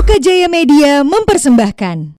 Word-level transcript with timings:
Oka 0.00 0.16
Jaya 0.16 0.48
Media 0.48 1.04
mempersembahkan. 1.04 2.16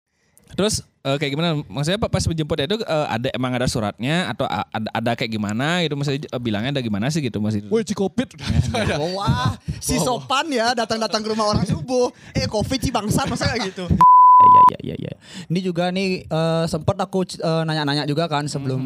Terus 0.53 0.85
eh, 1.01 1.17
kayak 1.17 1.31
gimana? 1.33 1.57
Maksudnya 1.65 1.97
pa- 1.97 2.13
pas 2.13 2.21
menjemput 2.21 2.53
itu 2.53 2.77
eh, 2.77 3.07
ada 3.09 3.33
emang 3.33 3.57
ada 3.57 3.65
suratnya 3.65 4.29
atau 4.29 4.45
ada, 4.45 4.85
ada 4.93 5.11
kayak 5.17 5.33
gimana 5.33 5.81
gitu? 5.81 5.97
Maksudnya 5.97 6.29
eh, 6.29 6.37
bilangnya 6.37 6.77
ada 6.77 6.81
gimana 6.85 7.09
sih 7.09 7.25
gitu 7.25 7.41
masih? 7.41 7.65
Woi 7.73 7.81
Cikopit 7.81 8.37
Wah, 9.17 9.57
si 9.81 9.97
sopan 9.97 10.53
ya 10.53 10.77
datang-datang 10.77 11.25
ke 11.25 11.33
rumah 11.33 11.49
orang 11.49 11.65
subuh. 11.65 12.13
Eh, 12.37 12.45
covid 12.45 12.77
sih 12.77 12.93
bangsat 12.93 13.25
masa 13.25 13.49
kayak 13.49 13.73
gitu. 13.73 13.89
Iya 13.89 14.61
iya 14.61 14.79
iya 14.83 14.95
iya. 15.01 15.13
Ini 15.49 15.59
juga 15.65 15.89
nih 15.89 16.21
eh, 16.21 16.65
sempat 16.69 17.01
aku 17.01 17.25
eh, 17.25 17.63
nanya-nanya 17.65 18.05
juga 18.05 18.29
kan 18.29 18.45
sebelum 18.45 18.77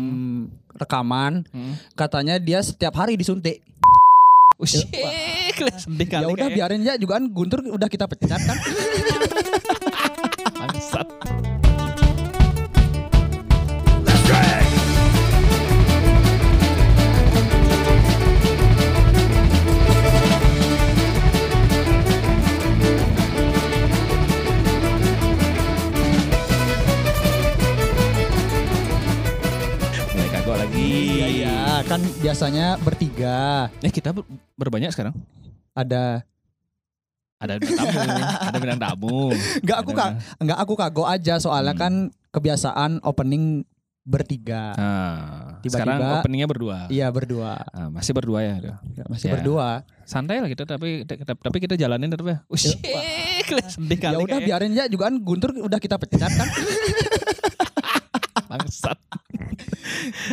rekaman. 0.71 1.43
Katanya 1.99 2.39
dia 2.39 2.63
setiap 2.63 2.95
hari 2.95 3.19
disuntik. 3.19 3.59
Usyik, 4.55 4.87
sedih 5.83 6.07
kali. 6.07 6.23
ya 6.23 6.27
udah 6.31 6.47
biarin 6.47 6.79
ya 6.79 6.95
juga 6.95 7.19
kan 7.19 7.27
Guntur 7.27 7.59
udah 7.75 7.89
kita 7.91 8.07
pecat 8.07 8.39
kan. 8.39 8.57
Bangsat. 10.55 11.07
Kagok 30.45 30.61
lagi. 30.61 30.85
Iya 31.09 31.27
iya, 31.27 31.57
kan 31.89 31.97
biasanya 32.21 32.77
bertiga. 32.77 33.65
Eh 33.81 33.89
kita 33.89 34.13
ber- 34.13 34.29
berbanyak 34.53 34.93
sekarang. 34.93 35.17
Ada 35.73 36.21
Ada 37.35 37.57
bintang 37.57 37.89
tamu, 37.89 38.13
ada 38.47 38.57
bintang 38.61 38.77
tamu. 38.79 39.17
Enggak 39.33 39.77
aku 39.81 39.91
kak, 39.91 40.09
enggak 40.37 40.59
aku 40.61 40.73
kagok 40.77 41.07
aja 41.09 41.35
soalnya 41.35 41.73
Hmm. 41.73 41.81
kan 41.81 41.93
kebiasaan 42.29 43.01
opening 43.01 43.65
bertiga. 44.01 44.77
Nah, 44.77 45.57
Tiba-tiba- 45.59 45.97
sekarang 45.97 45.97
openingnya 46.15 46.45
berdua. 46.45 46.77
Iya 46.87 47.09
berdua. 47.09 47.65
Ah, 47.65 47.89
masih 47.89 48.13
berdua 48.13 48.39
ya. 48.39 48.53
udah. 48.61 48.77
Masih 49.09 49.27
Ya. 49.27 49.33
berdua. 49.33 49.81
Santai 50.05 50.37
lah 50.37 50.47
kita 50.47 50.63
tapi 50.63 51.01
kita- 51.03 51.33
tapi 51.33 51.57
kita 51.57 51.73
jalanin 51.73 52.07
tetap 52.07 52.21
ya. 52.23 52.37
Usyik, 52.45 52.77
sedih 53.73 53.97
kali. 53.97 54.13
Ya 54.13 54.19
udah 54.21 54.37
biarin 54.39 54.71
ya 54.71 54.85
juga 54.85 55.09
kan 55.09 55.17
Guntur 55.17 55.57
udah 55.57 55.81
kita 55.81 55.97
pecat 55.97 56.29
kan. 56.29 56.45
Bangsat. 58.55 58.95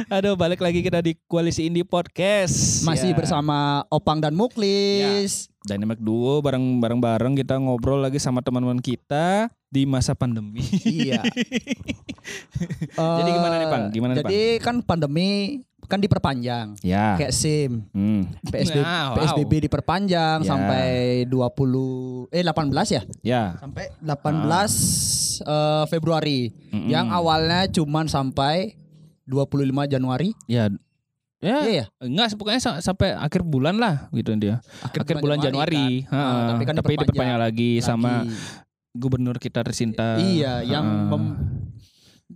Aduh, 0.09 0.39
balik 0.39 0.63
lagi 0.63 0.79
kita 0.79 1.03
di 1.03 1.19
Koalisi 1.27 1.67
Indie 1.67 1.83
Podcast. 1.83 2.87
Masih 2.87 3.11
Ya. 3.11 3.19
bersama 3.19 3.83
Opang 3.91 4.23
dan 4.23 4.31
Muklis. 4.33 5.51
Dynamic 5.63 5.99
Duo 5.99 6.39
bareng 6.39 6.79
bareng 6.79 6.99
bareng 6.99 7.35
kita 7.35 7.55
ngobrol 7.57 7.99
lagi 7.99 8.19
sama 8.19 8.39
teman-teman 8.41 8.79
kita 8.79 9.51
di 9.67 9.83
masa 9.85 10.15
pandemi. 10.15 10.63
Iya. 10.83 11.23
Jadi 13.19 13.31
gimana 13.33 13.55
nih, 13.57 13.69
Bang? 13.69 13.85
Gimana 13.91 14.13
nih, 14.13 14.19
Jadi 14.21 14.41
kan 14.59 14.79
pandemi 14.81 15.59
kan 15.83 15.99
diperpanjang. 15.99 16.79
ya. 16.81 17.19
Kayak 17.19 17.33
SIM, 17.33 17.85
Hmm. 17.91 18.25
PSBB, 18.45 18.81
Nah, 18.81 19.05
wow. 19.09 19.17
PSBB 19.19 19.53
diperpanjang 19.63 20.39
Ya. 20.41 20.47
sampai 20.47 20.87
20 21.27 22.31
eh 22.31 22.41
18 22.41 22.89
ya? 22.89 23.03
Ya. 23.21 23.43
Sampai 23.59 23.91
18 24.01 24.71
eh, 25.39 25.85
Februari. 25.87 26.53
Mm-mm. 26.69 26.87
Yang 26.87 27.07
awalnya 27.09 27.61
cuman 27.71 28.05
sampai 28.05 28.77
25 29.25 29.57
Januari. 29.87 30.35
Ya. 30.45 30.69
Ya, 31.39 31.59
Iya 31.61 31.73
ya? 31.75 31.87
enggak 31.99 32.35
pokoknya 32.35 32.61
sa- 32.61 32.79
sampai 32.79 33.13
akhir 33.13 33.43
bulan 33.43 33.75
lah 33.75 34.07
gitu 34.11 34.31
dia. 34.37 34.63
Akhir, 34.81 35.19
bulan, 35.19 35.43
Januari. 35.43 36.07
kan. 36.07 36.15
Ha, 36.15 36.23
Ah, 36.23 36.43
tapi 36.51 36.63
kan 36.63 36.75
tapi 36.77 36.93
diperpanjang 36.95 37.35
lagi, 37.37 37.71
sama 37.83 38.23
Lagi. 38.23 38.31
gubernur 38.93 39.37
kita 39.37 39.59
tercinta. 39.61 40.23
Iya, 40.23 40.63
yang 40.63 40.87
mem- 41.11 41.52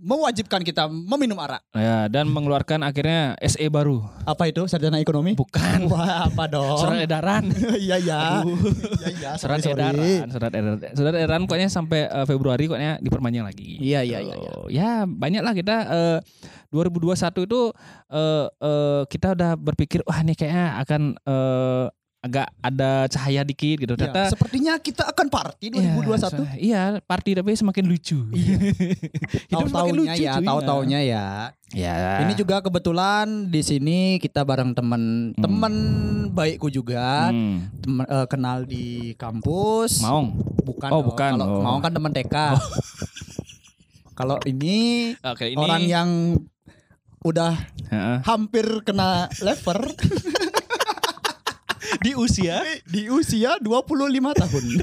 mewajibkan 0.01 0.61
kita 0.61 0.85
meminum 0.89 1.37
arak. 1.41 1.61
ya 1.73 2.05
dan 2.07 2.29
mengeluarkan 2.29 2.85
akhirnya 2.85 3.33
SE 3.45 3.65
baru. 3.67 4.05
Apa 4.23 4.49
itu? 4.49 4.65
Sarjana 4.69 5.01
ekonomi? 5.01 5.33
Bukan. 5.33 5.85
Wah, 5.91 6.29
apa 6.29 6.43
dong? 6.49 6.77
Surat 6.79 7.03
edaran. 7.03 7.49
Iya 7.77 7.97
ya. 8.01 8.41
Iya 8.41 9.09
ya. 9.21 9.31
surat 9.37 9.61
edaran, 9.61 10.27
surat 10.33 10.51
edaran, 10.51 10.79
surat 10.97 11.13
edaran 11.13 11.41
pokoknya 11.45 11.69
sampai 11.69 12.09
eh, 12.09 12.25
Februari 12.25 12.65
pokoknya 12.65 12.97
diperpanjang 12.99 13.45
lagi. 13.45 13.77
Iya 13.79 14.01
iya 14.01 14.19
iya. 14.23 14.35
iya. 14.35 14.51
Ya 14.71 14.91
banyak 15.05 15.41
lah 15.45 15.53
kita 15.53 15.75
eh, 15.87 16.17
2021 16.73 17.47
itu 17.47 17.61
eh, 18.11 18.45
eh, 18.49 19.01
kita 19.07 19.27
udah 19.37 19.51
berpikir 19.55 20.01
wah 20.03 20.19
ini 20.19 20.33
kayaknya 20.33 20.81
akan 20.83 21.01
eh, 21.21 21.85
agak 22.27 22.47
ada 22.59 23.07
cahaya 23.07 23.41
dikit 23.41 23.77
gitu. 23.79 23.93
Ya, 23.93 23.97
Ternyata 23.97 24.21
sepertinya 24.29 24.73
kita 24.77 25.07
akan 25.07 25.27
party 25.27 25.65
2021. 25.71 25.79
Iya, 25.79 26.55
iya, 26.59 26.83
party 26.99 27.31
tapi 27.33 27.55
semakin 27.55 27.85
lucu. 27.87 28.19
Iya. 28.29 28.55
Hidup 29.49 29.67
semakin 29.71 29.95
Tahu-taunya 29.95 30.13
lucu, 30.13 30.21
ya, 30.21 30.33
tahu-taunya 30.37 30.99
ya. 31.01 31.25
Ya. 31.69 31.95
Ini 32.23 32.33
juga 32.35 32.59
kebetulan 32.59 33.47
di 33.47 33.59
sini 33.59 33.99
kita 34.17 34.43
bareng 34.43 34.71
temen 34.71 35.31
temen 35.33 35.73
baikku 36.31 36.67
juga, 36.67 37.27
Hmm. 37.27 37.67
temen, 37.79 38.03
eh, 38.03 38.27
kenal 38.27 38.63
di 38.63 39.15
kampus. 39.15 39.99
Maung. 39.99 40.35
Bukan. 40.61 40.89
Oh, 40.91 40.99
bukan. 41.01 41.31
Kalau 41.33 41.47
Oh. 41.49 41.63
mau 41.63 41.79
kan 41.79 41.91
temen 41.91 42.11
TK. 42.11 42.35
Kalau 44.17 44.41
ini 44.43 45.13
Oke, 45.21 45.45
ini 45.47 45.61
orang 45.61 45.83
yang 45.83 46.09
udah 47.21 47.53
Heeh. 47.87 48.17
hampir 48.23 48.65
kena 48.81 49.29
lever 49.41 49.93
di 52.01 52.13
usia 52.13 52.61
di 52.85 53.09
usia 53.09 53.57
25 53.61 54.33
tahun. 54.33 54.65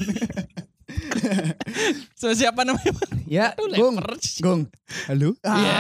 so, 2.25 2.33
siapa 2.33 2.65
namanya? 2.65 2.93
ya, 3.27 3.53
Aduh, 3.53 3.69
Gung. 3.71 3.97
Gung. 4.41 4.63
Halo? 5.05 5.37
Iya. 5.41 5.77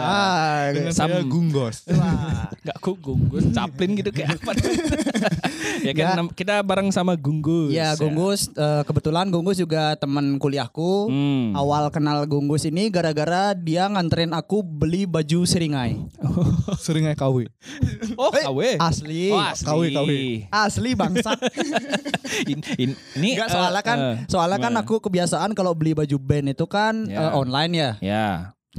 Ah, 0.00 0.64
Sam- 0.88 1.26
Gunggos. 1.26 1.84
wah. 1.86 2.48
Enggak 2.54 2.76
kok 2.78 2.96
Gunggus 2.96 3.44
Chaplin 3.50 3.92
gitu 3.92 4.08
kayak 4.08 4.36
apa 4.36 4.52
ya 5.86 5.92
kan 5.92 6.00
Ya. 6.02 6.08
nam- 6.14 6.30
kita 6.30 6.60
bareng 6.60 6.88
sama 6.88 7.12
Gunggus 7.14 7.68
Ya, 7.68 7.92
Gunggus 7.92 8.48
eh, 8.50 8.82
kebetulan 8.84 9.28
Gunggus 9.28 9.56
juga 9.58 9.92
teman 9.94 10.36
kuliahku. 10.36 11.08
Hmm. 11.08 11.52
Awal 11.52 11.88
kenal 11.90 12.24
Gunggus 12.24 12.64
ini 12.64 12.88
gara-gara 12.88 13.52
dia 13.52 13.84
nganterin 13.86 14.32
aku 14.32 14.60
beli 14.60 15.04
baju 15.04 15.44
seringai. 15.44 16.00
Sering 16.80 17.04
aja 17.04 17.16
KW. 17.18 17.48
oh 18.16 18.30
Eh, 18.30 18.44
KW 18.44 18.60
Asli. 18.78 19.28
oh 19.28 19.40
asli 19.40 19.66
KW, 19.66 19.82
KW. 19.90 20.10
Asli. 20.48 20.90
In- 22.44 22.64
in- 22.76 22.98
ini 23.14 23.28
Enggak 23.34 23.46
eh, 23.46 23.54
soalnya 23.54 23.82
kan 23.82 23.98
eh, 23.98 24.14
soalnya 24.26 24.58
kan 24.58 24.72
aku 24.74 24.98
kebiasaan 25.00 25.52
kalau 25.52 25.73
beli 25.74 25.92
baju 25.92 26.16
band 26.16 26.46
itu 26.48 26.64
kan 26.64 27.04
Ya. 27.04 27.20
eh, 27.20 27.32
online 27.32 27.72
ya. 27.72 27.90
ya 28.00 28.26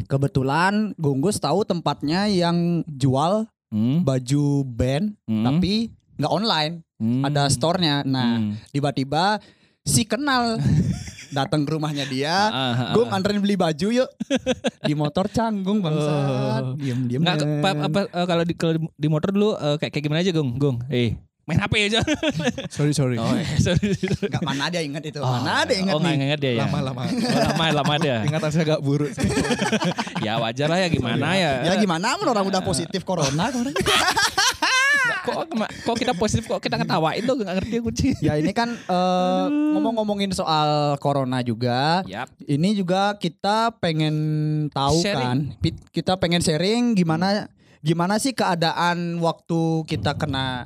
Kebetulan 0.05 0.91
Gunggus 0.95 1.37
tahu 1.37 1.63
tempatnya 1.63 2.25
yang 2.25 2.83
jual 2.85 3.47
Hmm. 3.67 4.01
baju 4.01 4.45
band 4.63 5.15
Hmm. 5.23 5.43
tapi 5.43 5.89
nggak 6.15 6.29
online, 6.29 6.73
Hmm. 6.95 7.23
ada 7.23 7.47
store-nya. 7.47 8.03
Nah, 8.03 8.37
Hmm. 8.37 8.55
tiba-tiba 8.69 9.39
si 9.81 10.03
kenal 10.03 10.55
datang 11.35 11.63
ke 11.63 11.73
rumahnya 11.73 12.05
dia, 12.05 12.31
Ah, 12.31 12.55
ah, 12.55 12.71
ah. 12.81 12.93
Gung 12.93 13.09
anterin 13.09 13.39
beli 13.39 13.55
baju 13.55 13.87
yuk. 13.93 14.09
Di 14.79 14.93
motor 14.93 15.27
canggung 15.27 15.79
bangsat. 15.79 16.75
Diem-diem. 16.77 17.19
Nggak, 17.19 17.35
ke- 17.37 17.47
pa- 17.59 17.79
apa, 17.81 17.99
eh, 18.05 18.25
kalau 18.25 18.43
di 18.43 18.53
kalau 18.53 18.73
di- 18.77 19.09
motor 19.09 19.29
dulu 19.29 19.49
eh, 19.53 19.75
kayak 19.75 19.91
kayak 19.91 20.03
gimana 20.05 20.19
aja 20.21 20.31
Gung 20.31 20.55
Gung 20.55 20.77
eh 20.87 21.19
main 21.45 21.57
HP 21.57 21.73
aja 21.87 22.01
Sorry 22.67 22.89
sorry. 22.91 23.15
oh 23.15 23.29
eh, 23.31 23.45
sorry 23.57 23.93
Enggak 23.93 24.41
mana 24.41 24.65
ada 24.65 24.81
ingat 24.81 25.03
itu. 25.05 25.21
mana 25.21 25.61
ada 25.61 25.73
ingat 25.73 25.93
oh 25.93 26.01
nih. 26.01 26.13
ingat 26.17 26.39
dia 26.39 26.53
ya 26.57 26.65
Lama 26.65 26.79
lama. 26.83 27.01
Oh, 27.05 27.41
lama 27.53 27.65
lama 27.81 27.93
dia 27.97 28.17
Ingatan 28.25 28.49
saya 28.49 28.63
agak 28.65 28.81
buruk. 28.81 29.13
ya 30.19 30.37
wajar 30.37 30.67
lah 30.67 30.81
ya 30.81 30.89
gimana 30.89 31.27
ya 31.33 31.51
Ya 31.63 31.73
gimana 31.77 32.17
men 32.17 32.25
orang 32.25 32.45
udah 32.45 32.61
positif 32.61 33.01
corona 33.01 33.49
kemarin. 33.49 33.77
kok 35.25 35.49
kok 35.85 35.95
kita 35.97 36.13
positif 36.13 36.45
kok 36.45 36.57
kita 36.59 36.77
ketawain 36.77 37.21
tuh 37.21 37.33
nggak 37.35 37.55
ngerti 37.57 37.75
aku 37.77 37.89
sih 37.91 38.13
ya 38.19 38.37
ini 38.37 38.49
kan 38.49 38.69
eh, 38.69 39.45
ngomong-ngomongin 39.73 40.29
soal 40.31 40.97
corona 40.97 41.41
juga. 41.41 42.05
Yap. 42.05 42.29
Ini 42.39 42.73
juga 42.73 43.13
kita 43.15 43.73
pengen 43.75 44.15
tahu 44.69 45.01
Sharing. 45.01 45.21
kan. 45.21 45.37
Kita 45.89 46.13
pengen 46.15 46.41
sharing 46.41 46.93
gimana 46.93 47.49
gimana 47.81 48.17
sih 48.17 48.33
keadaan 48.33 49.17
waktu 49.17 49.61
kita 49.85 50.13
kena 50.15 50.65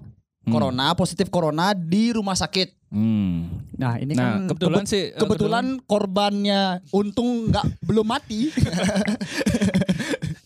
Hmm. 0.49 0.51
corona, 0.51 0.91
positif 0.93 1.27
corona 1.27 1.71
di 1.71 2.09
rumah 2.09 2.33
sakit. 2.33 2.73
Hmm. 2.89 3.47
Nah, 3.71 3.95
ini 3.95 4.11
Nah, 4.11 4.41
kan 4.41 4.49
kebetulan 4.49 4.81
kebe- 4.81 4.89
sih 4.89 5.01
eh, 5.07 5.15
kebetulan 5.15 5.77
korbannya 5.79 6.83
untung 6.89 7.47
nggak 7.47 7.63
belum 7.85 8.03
mati. 8.03 8.49
kebetulan- 8.49 9.17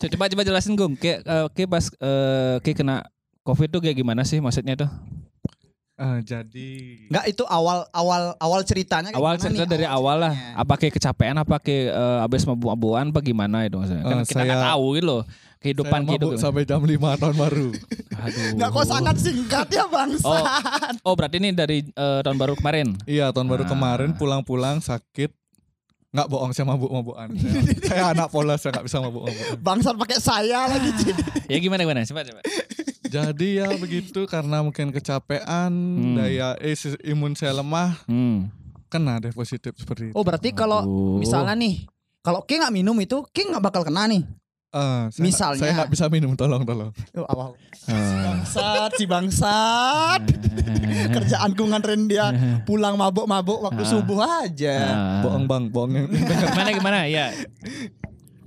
coba 0.12 0.24
coba 0.28 0.42
jelasin 0.44 0.74
Gung 0.74 0.94
kayak 0.94 1.18
eh, 1.22 1.46
kayak 1.50 1.68
pas 1.70 1.84
eh, 1.88 2.54
kayak 2.60 2.76
kena 2.76 2.96
covid 3.40 3.68
tuh 3.68 3.80
kayak 3.80 3.96
gimana 3.96 4.20
sih 4.22 4.36
maksudnya 4.36 4.76
tuh 4.76 4.90
Eh, 5.94 6.18
jadi 6.22 6.70
Enggak 7.06 7.24
itu 7.28 7.46
awal 7.46 7.86
awal 7.88 8.34
awal 8.36 8.60
ceritanya 8.62 9.08
kayak 9.08 9.22
Awal 9.22 9.34
cerita 9.38 9.62
nih? 9.62 9.70
dari 9.70 9.86
awal 9.86 10.16
lah. 10.18 10.32
ceritanya. 10.32 10.58
Apa 10.58 10.74
kayak 10.74 10.92
kecapean, 10.92 11.36
apa 11.36 11.56
kayak 11.56 11.86
eh, 11.88 12.26
abis 12.26 12.42
mabuk-mabukan, 12.44 13.06
apa 13.08 13.20
gimana 13.20 13.62
itu 13.62 13.78
maksudnya. 13.78 14.02
Kan 14.02 14.16
Eh, 14.16 14.26
kita 14.26 14.42
nggak 14.42 14.58
saya- 14.58 14.68
tahu 14.70 14.84
gitu 14.92 15.06
loh. 15.06 15.22
Kehidupan 15.56 15.90
saya 15.96 16.08
kehidupan. 16.10 16.28
mabuk 16.28 16.42
sampai 16.42 16.62
jam 16.64 16.82
5 16.82 17.14
tahun 17.16 17.36
baru. 17.38 17.68
Aduh. 18.26 18.46
Enggak 18.52 18.68
kok 18.70 18.86
sangat 18.86 19.16
singkat 19.16 19.66
ya 19.70 19.84
bangsa. 19.86 20.26
Oh, 20.28 20.44
oh 21.00 21.14
berarti 21.14 21.36
ini 21.38 21.50
dari 21.52 21.78
eh, 21.86 22.20
tahun 22.20 22.36
baru 22.36 22.52
kemarin. 22.54 22.98
iya, 23.06 23.30
tahun 23.30 23.46
baru 23.46 23.62
Ah. 23.62 23.70
kemarin 23.70 24.10
pulang-pulang 24.12 24.78
sakit. 24.78 25.30
Nggak 26.10 26.26
bohong 26.28 26.50
saya 26.50 26.66
mabuk-mabukan. 26.68 27.26
Saya, 27.32 27.60
saya 27.80 28.04
anak 28.12 28.28
polos 28.28 28.58
saya 28.58 28.70
nggak 28.72 28.84
bisa 28.84 28.98
mabuk-mabukan. 28.98 29.56
Bangsat 29.58 29.94
pakai 29.96 30.18
saya 30.18 30.66
lagi. 30.66 30.90
Ya 31.46 31.58
gimana 31.58 31.82
gimana? 31.82 32.02
Coba 32.02 32.22
coba. 32.24 32.42
Jadi 33.14 33.48
ya 33.56 33.68
begitu 33.82 34.26
karena 34.26 34.58
mungkin 34.58 34.90
kecapean, 34.90 35.70
Hmm. 35.70 36.16
daya 36.18 36.58
eh, 36.58 36.74
imun 37.06 37.32
saya 37.32 37.54
lemah, 37.54 37.94
Hmm. 38.04 38.50
kena 38.86 39.18
deh 39.18 39.30
positif 39.30 39.74
seperti 39.74 40.10
itu. 40.10 40.14
Oh 40.14 40.22
berarti 40.22 40.50
kalau 40.50 40.82
Aduh. 40.82 41.18
misalnya 41.18 41.54
nih 41.54 41.86
kalau 42.20 42.42
King 42.42 42.62
nggak 42.62 42.74
minum 42.74 42.96
itu 42.98 43.22
King 43.30 43.54
nggak 43.54 43.64
bakal 43.64 43.82
kena 43.82 44.06
nih. 44.06 44.26
Eh, 44.74 45.02
saya 45.06 45.22
misalnya. 45.22 45.60
saya 45.60 45.70
nggak 45.72 45.90
bisa 45.94 46.04
minum, 46.10 46.34
tolong 46.34 46.66
tolong. 46.66 46.90
Oh, 47.14 47.22
awal. 47.30 47.48
Eh. 47.86 47.94
Bangsat 47.94 48.90
si 48.98 49.06
bangsat. 49.06 50.22
Kerjaanku 51.14 51.62
nganterin 51.64 52.10
dia 52.10 52.34
pulang 52.62 52.98
mabuk-mabuk 52.98 53.62
waktu 53.62 53.82
Ah. 53.82 53.88
subuh 53.88 54.18
aja. 54.42 54.74
Ah. 54.82 55.22
Bohong 55.22 55.46
bang, 55.46 55.70
bohong 55.70 56.10
Gimana 56.10 56.70
gimana? 56.74 56.98
Ya. 57.06 57.30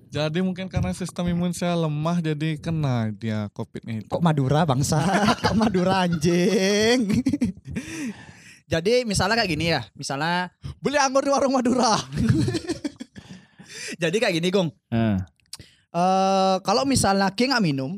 Jadi 0.08 0.40
mungkin 0.40 0.72
karena 0.72 0.96
sistem 0.96 1.28
imun 1.36 1.52
saya 1.52 1.76
lemah 1.76 2.24
jadi 2.24 2.56
kena 2.56 3.12
dia 3.12 3.52
covidnya 3.52 4.00
itu. 4.00 4.08
Kok 4.08 4.24
Madura 4.24 4.64
bangsa? 4.64 5.04
Kok 5.44 5.56
Madura 5.60 6.08
anjing? 6.08 7.00
Jadi 8.72 9.08
misalnya 9.08 9.40
kayak 9.40 9.52
gini 9.52 9.72
ya, 9.72 9.84
misalnya 9.96 10.52
beli 10.84 11.00
anggur 11.00 11.24
di 11.24 11.32
warung 11.32 11.56
Madura. 11.56 11.96
Jadi 14.02 14.18
kayak 14.20 14.36
gini, 14.36 14.52
Gong. 14.52 14.68
Eh. 14.92 15.16
Eh 15.96 16.56
kalau 16.68 16.84
misalnya 16.84 17.32
King 17.32 17.56
nggak 17.56 17.64
minum, 17.64 17.96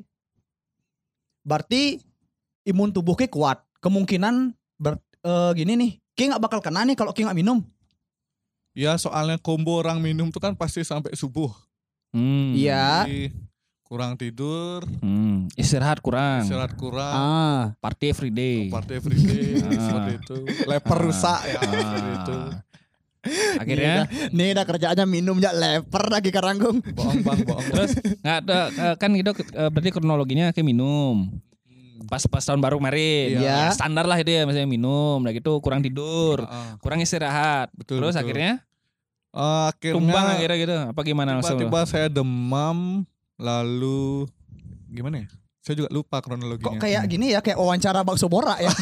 berarti 1.41 1.97
imun 2.69 2.93
tubuh 2.93 3.17
King 3.17 3.33
kuat. 3.33 3.65
Kemungkinan 3.81 4.53
ber, 4.77 5.01
eh, 5.25 5.51
gini 5.57 5.73
nih, 5.73 5.91
King 6.13 6.37
nggak 6.37 6.43
bakal 6.45 6.61
kena 6.61 6.85
nih 6.85 6.93
kalau 6.93 7.17
King 7.17 7.33
nggak 7.33 7.39
minum. 7.41 7.65
Ya 8.77 8.93
soalnya 9.01 9.41
combo 9.41 9.81
orang 9.81 9.97
minum 9.97 10.29
tuh 10.29 10.37
kan 10.37 10.53
pasti 10.53 10.85
sampai 10.85 11.17
subuh. 11.17 11.49
Hmm. 12.09 12.51
Iya. 12.51 13.05
Kurang 13.81 14.13
tidur, 14.15 14.85
Hmm. 14.99 15.49
Istirahat 15.55 15.97
kurang. 15.99 16.45
istirahat 16.45 16.73
kurang, 16.73 17.09
Ah, 17.09 17.61
Party 17.79 18.05
every 18.07 18.29
day. 18.29 18.69
party 18.69 18.93
every 18.95 19.17
day, 19.17 19.57
Ah. 19.65 19.81
seperti 19.81 20.11
itu. 20.15 20.37
Leper 20.63 20.93
Ah. 20.93 21.03
rusak 21.03 21.39
ya, 21.43 21.57
Ah. 21.57 21.65
seperti 21.65 22.09
itu. 22.15 22.37
Akhirnya 23.57 23.95
nih 24.29 24.53
udah 24.53 24.65
kerjaannya 24.65 25.05
minumnya 25.05 25.51
leper 25.51 26.05
lagi 26.07 26.29
karanggung. 26.29 26.79
Bohong 26.87 27.19
bang, 27.19 27.39
bohong. 27.41 27.59
bang. 27.59 27.65
terus 27.67 27.91
nggak 28.15 28.37
ada 28.39 28.59
eh, 28.69 28.95
kan 28.95 29.09
gitu 29.11 29.31
eh, 29.35 29.69
berarti 29.69 29.89
kronologinya 29.89 30.49
kayak 30.49 30.63
minum. 30.63 31.27
Pas 32.07 32.23
pas 32.23 32.41
tahun 32.41 32.57
baru 32.57 32.77
kemarin. 32.77 33.37
Iya. 33.37 33.43
Ya, 33.43 33.59
standar 33.69 34.05
lah 34.05 34.15
itu 34.15 34.31
ya 34.31 34.45
misalnya 34.45 34.65
minum, 34.65 35.19
udah 35.19 35.29
gitu 35.31 35.59
kurang 35.59 35.81
tidur, 35.81 36.41
Ah, 36.41 36.79
kurang 36.79 37.01
istirahat. 37.01 37.69
betul. 37.71 37.99
terus 37.99 38.13
betul. 38.13 38.23
akhirnya 38.23 38.63
Eh, 39.29 39.63
akhirnya 39.69 39.95
tumbang 39.95 40.25
akhirnya 40.27 40.57
gitu. 40.57 40.73
Apa 40.89 41.01
gimana 41.03 41.29
langsung? 41.37 41.53
tiba-tiba 41.53 41.79
saya 41.85 42.07
demam, 42.07 43.05
lalu 43.37 44.25
gimana 44.89 45.21
ya? 45.21 45.27
Saya 45.61 45.75
juga 45.77 45.89
lupa 45.91 46.17
kronologinya. 46.17 46.65
Kok 46.65 46.81
kayak 46.81 47.03
gini 47.05 47.31
ya, 47.31 47.39
kayak 47.39 47.61
wawancara 47.61 48.01
bakso 48.01 48.25
borak 48.25 48.57
ya. 48.57 48.73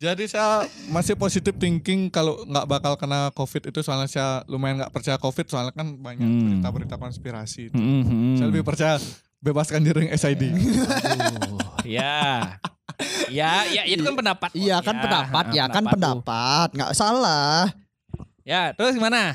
Jadi 0.00 0.24
saya 0.24 0.64
masih 0.88 1.12
positif 1.12 1.52
thinking 1.60 2.08
kalau 2.08 2.40
nggak 2.48 2.64
bakal 2.64 2.96
kena 2.96 3.28
covid 3.36 3.68
itu 3.68 3.84
soalnya 3.84 4.08
saya 4.08 4.40
lumayan 4.48 4.80
nggak 4.80 4.88
percaya 4.88 5.20
covid 5.20 5.44
soalnya 5.44 5.76
kan 5.76 5.92
banyak 5.92 6.24
Hmm. 6.24 6.40
berita-berita 6.64 6.96
konspirasi. 6.96 7.68
itu. 7.68 7.76
Hmm, 7.76 8.02
hmm. 8.02 8.34
Saya 8.40 8.48
lebih 8.48 8.64
percaya 8.64 8.96
bebaskan 9.38 9.84
diri 9.84 10.08
yang 10.08 10.16
SID. 10.16 10.56
Aduh, 10.56 11.60
ya. 11.84 12.56
Ya, 13.30 13.64
ya 13.64 13.82
itu 13.86 14.02
kan 14.02 14.12
pendapat. 14.12 14.50
Iya 14.52 14.82
kan 14.82 14.96
Ya, 14.96 15.02
pendapat, 15.02 15.44
ya 15.56 15.64
kan 15.70 15.84
pendapat, 15.86 16.68
nggak 16.74 16.92
salah. 16.92 17.72
Ya, 18.44 18.74
terus 18.76 18.92
gimana? 18.92 19.32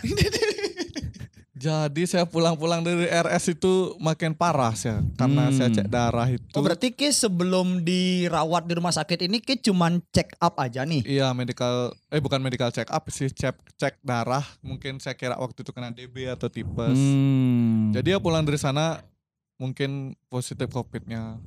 Jadi 1.55 2.03
saya 2.03 2.27
pulang-pulang 2.27 2.83
dari 2.83 3.07
RS 3.07 3.55
itu 3.55 3.95
makin 3.97 4.35
parah 4.35 4.75
saya 4.75 4.99
karena 5.15 5.49
Hmm. 5.49 5.55
saya 5.55 5.69
cek 5.71 5.87
darah 5.87 6.27
itu. 6.27 6.43
Oh 6.51 6.61
berarti 6.61 6.91
Ki 6.91 7.09
sebelum 7.09 7.79
dirawat 7.79 8.67
di 8.67 8.75
rumah 8.75 8.91
sakit 8.91 9.23
ini 9.23 9.39
Ki 9.39 9.57
cuman 9.57 10.03
check 10.11 10.35
up 10.37 10.59
aja 10.59 10.83
nih. 10.83 11.01
Iya 11.07 11.31
medical 11.31 11.95
eh 12.11 12.19
bukan 12.19 12.43
medical 12.43 12.69
check 12.69 12.91
up 12.91 13.07
sih 13.07 13.31
cek 13.31 13.55
cek 13.79 14.03
darah 14.03 14.43
mungkin 14.59 14.99
saya 14.99 15.15
kira 15.15 15.39
waktu 15.39 15.63
itu 15.63 15.71
kena 15.71 15.89
DB 15.89 16.27
atau 16.27 16.51
tipes. 16.51 16.99
Hmm. 16.99 17.95
Jadi 17.95 18.13
ya 18.13 18.19
pulang 18.19 18.43
dari 18.43 18.59
sana 18.59 19.01
mungkin 19.55 20.13
positif 20.27 20.67
covidnya 20.67 21.39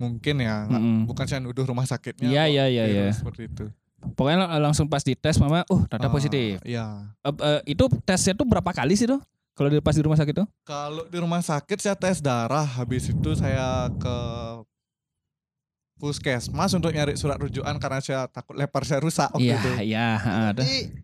mungkin 0.00 0.40
ya 0.40 0.64
nggak- 0.64 0.80
Mm-mm. 0.80 0.98
bukan 1.04 1.24
saya 1.26 1.38
nuduh 1.38 1.62
rumah 1.62 1.84
sakitnya. 1.84 2.26
Iya, 2.26 2.48
iya, 2.48 2.64
iya, 2.66 2.84
iya. 2.86 3.04
Seperti 3.12 3.46
itu. 3.46 3.68
Pokoknya 4.10 4.48
lang- 4.48 4.72
langsung 4.72 4.88
pas 4.88 5.04
dites 5.04 5.36
mama, 5.36 5.60
uh 5.62 5.82
ternyata 5.84 6.08
Ah, 6.08 6.10
positif. 6.10 6.56
Iya. 6.64 7.12
Eh, 7.20 7.34
eh, 7.36 7.60
itu 7.68 7.84
tesnya 8.02 8.32
tuh 8.32 8.48
berapa 8.48 8.72
kali 8.72 8.96
sih 8.96 9.04
tuh? 9.04 9.20
Kalau 9.52 9.68
di 9.68 9.76
pas 9.78 9.92
di 9.92 10.00
rumah 10.00 10.16
sakit 10.16 10.32
tuh? 10.34 10.48
Kalau 10.64 11.04
di 11.04 11.18
rumah 11.20 11.38
sakit 11.38 11.78
saya 11.78 11.92
tes 11.94 12.18
darah, 12.18 12.64
habis 12.64 13.06
itu 13.06 13.30
saya 13.34 13.92
ke 13.92 14.16
puskesmas 15.96 16.72
untuk 16.72 16.90
nyari 16.90 17.12
surat 17.14 17.36
rujukan 17.36 17.76
karena 17.76 18.00
saya 18.00 18.24
takut 18.26 18.56
lepar 18.56 18.82
saya 18.82 18.98
rusak 18.98 19.28
waktu 19.30 19.46
Iya, 19.46 19.60
itu. 19.60 19.70
iya, 19.84 20.08
ada. 20.48 20.56
Jadi 20.58 20.96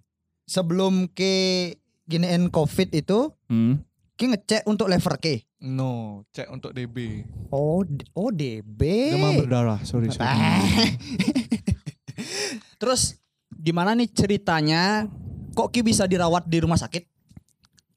sebelum 0.43 1.05
Ki 1.07 1.77
giniin 2.03 2.49
COVID 2.49 2.97
itu 2.97 3.29
Hmm. 3.45 3.85
Ki 4.17 4.25
ngecek 4.27 4.65
untuk 4.65 4.89
lever 4.89 5.15
Ki. 5.19 5.45
No, 5.57 6.21
cek 6.37 6.53
untuk 6.53 6.77
DB. 6.77 7.25
Oh, 7.49 7.81
oh 8.13 8.29
DB. 8.29 8.81
Demam 9.17 9.41
berdarah, 9.41 9.81
sorry. 9.89 10.13
sorry. 10.13 10.29
Terus 12.81 13.17
gimana 13.51 13.97
nih 13.97 14.09
ceritanya? 14.13 15.09
Kok 15.57 15.73
Ki 15.73 15.81
bisa 15.81 16.05
dirawat 16.05 16.45
di 16.45 16.61
rumah 16.61 16.77
sakit? 16.77 17.09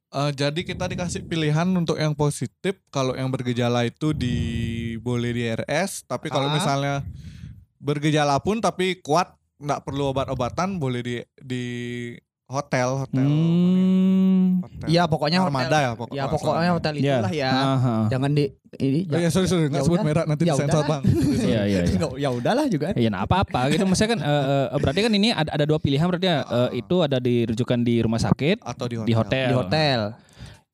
Eh, 0.09 0.31
jadi 0.33 0.61
kita 0.65 0.89
dikasih 0.89 1.21
pilihan 1.27 1.67
untuk 1.75 1.99
yang 1.99 2.17
positif, 2.17 2.79
kalau 2.89 3.13
yang 3.13 3.29
bergejala 3.29 3.85
itu 3.85 4.15
di 4.15 4.35
boleh 4.97 5.35
di 5.35 5.43
RS, 5.45 6.09
tapi 6.09 6.33
kalau 6.33 6.49
Ah. 6.49 6.55
misalnya 6.57 6.95
bergejala 7.77 8.41
pun 8.41 8.57
tapi 8.57 8.97
kuat, 9.05 9.29
nggak 9.61 9.85
perlu 9.85 10.09
obat-obatan, 10.09 10.81
boleh 10.81 11.01
di 11.05 11.15
di 11.37 11.63
hotel, 12.49 13.05
hotel. 13.05 13.29
Hmm. 13.29 14.08
Hotel. 14.61 14.85
Iya 14.85 15.03
pokoknya 15.05 15.37
Armada 15.39 15.65
hotel. 15.65 15.79
ya 15.79 15.89
pokoknya. 15.93 16.17
Ya 16.17 16.25
pokoknya 16.27 16.71
hotel 16.71 16.93
Ya. 16.93 17.01
itulah 17.13 17.33
ya. 17.33 17.51
Aha. 17.51 17.95
Jangan 18.07 18.29
di 18.31 18.43
ini. 18.77 18.99
Oh 19.05 19.17
iya 19.17 19.29
sorry 19.29 19.45
sorry 19.45 19.65
nggak 19.65 19.75
Ya 19.75 19.85
sebut 19.85 19.95
udah. 19.95 20.05
merek 20.05 20.25
nanti 20.25 20.43
Ya 20.43 20.53
disensor 20.53 20.79
udah. 20.79 20.89
bang. 20.89 21.01
Iya, 21.49 21.61
iya, 21.65 21.79
iya. 21.83 22.07
Ya 22.17 22.29
udahlah 22.29 22.65
juga. 22.65 22.87
Ya 22.93 23.09
nah 23.09 23.21
apa-apa 23.21 23.59
gitu 23.69 23.83
maksudnya 23.83 24.09
kan 24.11 24.19
eh, 24.21 24.65
berarti 24.75 24.99
kan 25.01 25.11
ini 25.11 25.29
ada, 25.31 25.49
ada 25.51 25.63
dua 25.63 25.77
pilihan 25.77 26.05
berarti 26.05 26.27
ya 26.27 26.39
Eh, 26.41 26.79
itu 26.79 26.95
ada 26.99 27.17
dirujukan 27.17 27.79
di 27.79 27.95
rumah 27.99 28.17
sakit 28.17 28.61
Atau 28.61 28.85
di 28.85 28.95
hotel. 28.95 29.05
di 29.05 29.13
hotel. 29.13 29.47
Di 29.47 29.55
hotel. 29.55 29.99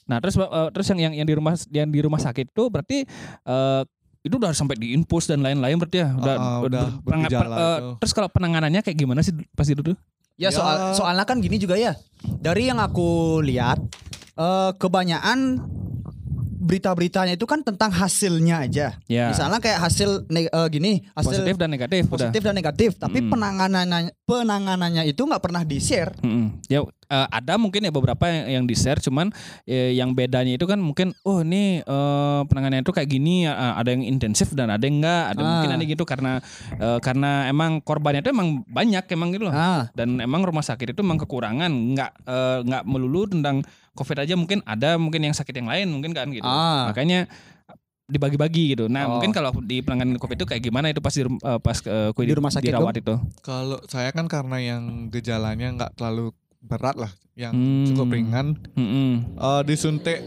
Nah, 0.05 0.17
terus 0.19 0.35
eh, 0.35 0.45
terus 0.69 0.85
yang 0.87 0.99
yang 1.01 1.13
yang 1.15 1.25
di 1.25 1.33
rumah 1.33 1.53
yang 1.69 1.87
di 1.87 1.99
rumah 1.99 2.17
sakit 2.17 2.45
itu 2.47 2.63
berarti 2.67 3.05
eh, 3.41 3.81
itu 4.21 4.35
udah 4.35 4.51
sampai 4.51 4.73
diinfus 4.75 5.25
dan 5.25 5.39
lain-lain 5.39 5.77
berarti 5.77 5.97
ya. 5.99 6.09
Udah, 6.11 6.33
Ah, 6.33 6.41
ah, 6.41 6.57
ber- 6.57 6.65
udah 6.67 6.83
penang- 6.99 7.21
bergejala 7.23 7.45
per- 7.47 7.61
itu. 7.75 7.87
terus 7.99 8.11
kalau 8.11 8.25
penanganannya 8.27 8.81
kayak 8.81 8.97
gimana 8.97 9.21
sih 9.21 9.33
pas 9.51 9.65
itu 9.65 9.81
tuh? 9.83 9.97
Ya, 10.35 10.51
Ya. 10.51 10.55
soal 10.55 10.75
soalnya 10.93 11.23
kan 11.23 11.39
gini 11.39 11.55
juga 11.55 11.79
ya. 11.79 11.95
Dari 12.21 12.67
yang 12.67 12.79
aku 12.79 13.39
lihat 13.39 13.79
eh, 14.35 14.71
kebanyakan 14.75 15.63
berita-beritanya 16.57 17.33
itu 17.33 17.43
kan 17.43 17.61
tentang 17.61 17.91
hasilnya 17.91 18.63
aja. 18.63 18.87
Ya. 19.05 19.29
Misalnya 19.29 19.59
kayak 19.59 19.79
hasil 19.81 20.25
ne- 20.27 20.47
eh, 20.47 20.67
gini, 20.69 21.03
hasil 21.11 21.43
positif 21.43 21.55
dan 21.55 21.69
negatif 21.69 22.01
positif 22.07 22.41
dan 22.41 22.53
negatif, 22.53 22.89
tapi 22.95 23.19
Mm. 23.19 23.29
penanganannya 23.29 23.99
penanganannya 24.25 25.03
itu 25.05 25.21
nggak 25.21 25.39
pernah 25.39 25.61
di-share. 25.61 26.15
udah. 26.15 26.25
Mm-mm. 26.25 26.47
Ya 26.67 26.79
eh, 27.05 27.27
ada 27.29 27.53
mungkin 27.55 27.81
ya 27.81 27.91
beberapa 27.91 28.25
yang, 28.25 28.45
yang 28.51 28.63
di-share 28.65 28.97
cuman 28.99 29.29
eh, 29.63 29.93
yang 29.93 30.11
bedanya 30.11 30.53
itu 30.53 30.63
kan 30.63 30.77
mungkin 30.77 31.13
oh 31.21 31.39
ini 31.39 31.79
eh, 31.79 32.41
penanganannya 32.43 32.81
itu 32.81 32.91
kayak 32.91 33.07
gini 33.07 33.45
eh, 33.45 33.53
ada 33.53 33.89
yang 33.89 34.01
intensif 34.01 34.49
dan 34.51 34.69
ada 34.69 34.81
yang 34.81 34.99
enggak, 34.99 35.23
ada 35.29 35.39
Ah. 35.39 35.47
mungkin 35.51 35.69
ada 35.71 35.83
gitu 35.83 36.03
karena 36.03 36.41
eh, 36.73 36.99
karena 36.99 37.45
emang 37.45 37.77
korbannya 37.79 38.19
itu 38.19 38.31
emang 38.31 38.63
banyak 38.65 39.05
emang 39.07 39.29
gitu 39.31 39.45
loh. 39.45 39.53
Ah, 39.53 39.91
dan 39.91 40.17
emang 40.17 40.41
rumah 40.41 40.61
sakit 40.61 40.91
itu 40.91 40.99
emang 40.99 41.17
kekurangan 41.17 41.69
nggak 41.69 42.11
nggak 42.63 42.83
melulu 42.83 43.27
tentang 43.27 43.61
covid 43.95 44.17
aja 44.19 44.35
mungkin 44.35 44.59
ada 44.63 44.95
mungkin 44.95 45.23
yang 45.23 45.33
sakit 45.33 45.55
yang 45.55 45.65
lain 45.65 45.87
mungkin 45.87 46.11
kan 46.11 46.27
gitu 46.29 46.43
Ah. 46.43 46.91
makanya 46.91 47.25
dibagi-bagi 48.05 48.75
gitu 48.75 48.85
nah 48.85 49.07
Oh. 49.07 49.17
mungkin 49.17 49.31
kalau 49.31 49.49
di 49.57 49.81
penanganan 49.81 50.19
covid 50.19 50.37
itu 50.37 50.45
kayak 50.45 50.61
gimana 50.61 50.87
itu 50.87 50.99
pas 50.99 51.09
di, 51.09 51.25
rum- 51.25 51.41
eh, 51.41 51.57
pas 51.57 51.77
kui 52.11 52.23
Di 52.23 52.35
rumah 52.35 52.53
sakit 52.53 52.69
dirawat 52.69 52.95
itu 52.95 53.15
Kalau 53.41 53.81
saya 53.87 54.11
kan 54.11 54.27
karena 54.27 54.57
yang 54.59 55.09
gejalanya 55.09 55.73
nggak 55.73 55.91
terlalu 55.95 56.29
berat 56.59 56.97
lah, 56.97 57.09
yang 57.33 57.53
Hmm. 57.53 57.85
cukup 57.87 58.09
ringan, 58.11 58.57
Mm-mm. 58.73 59.37
eh, 59.37 59.61
disuntik 59.63 60.17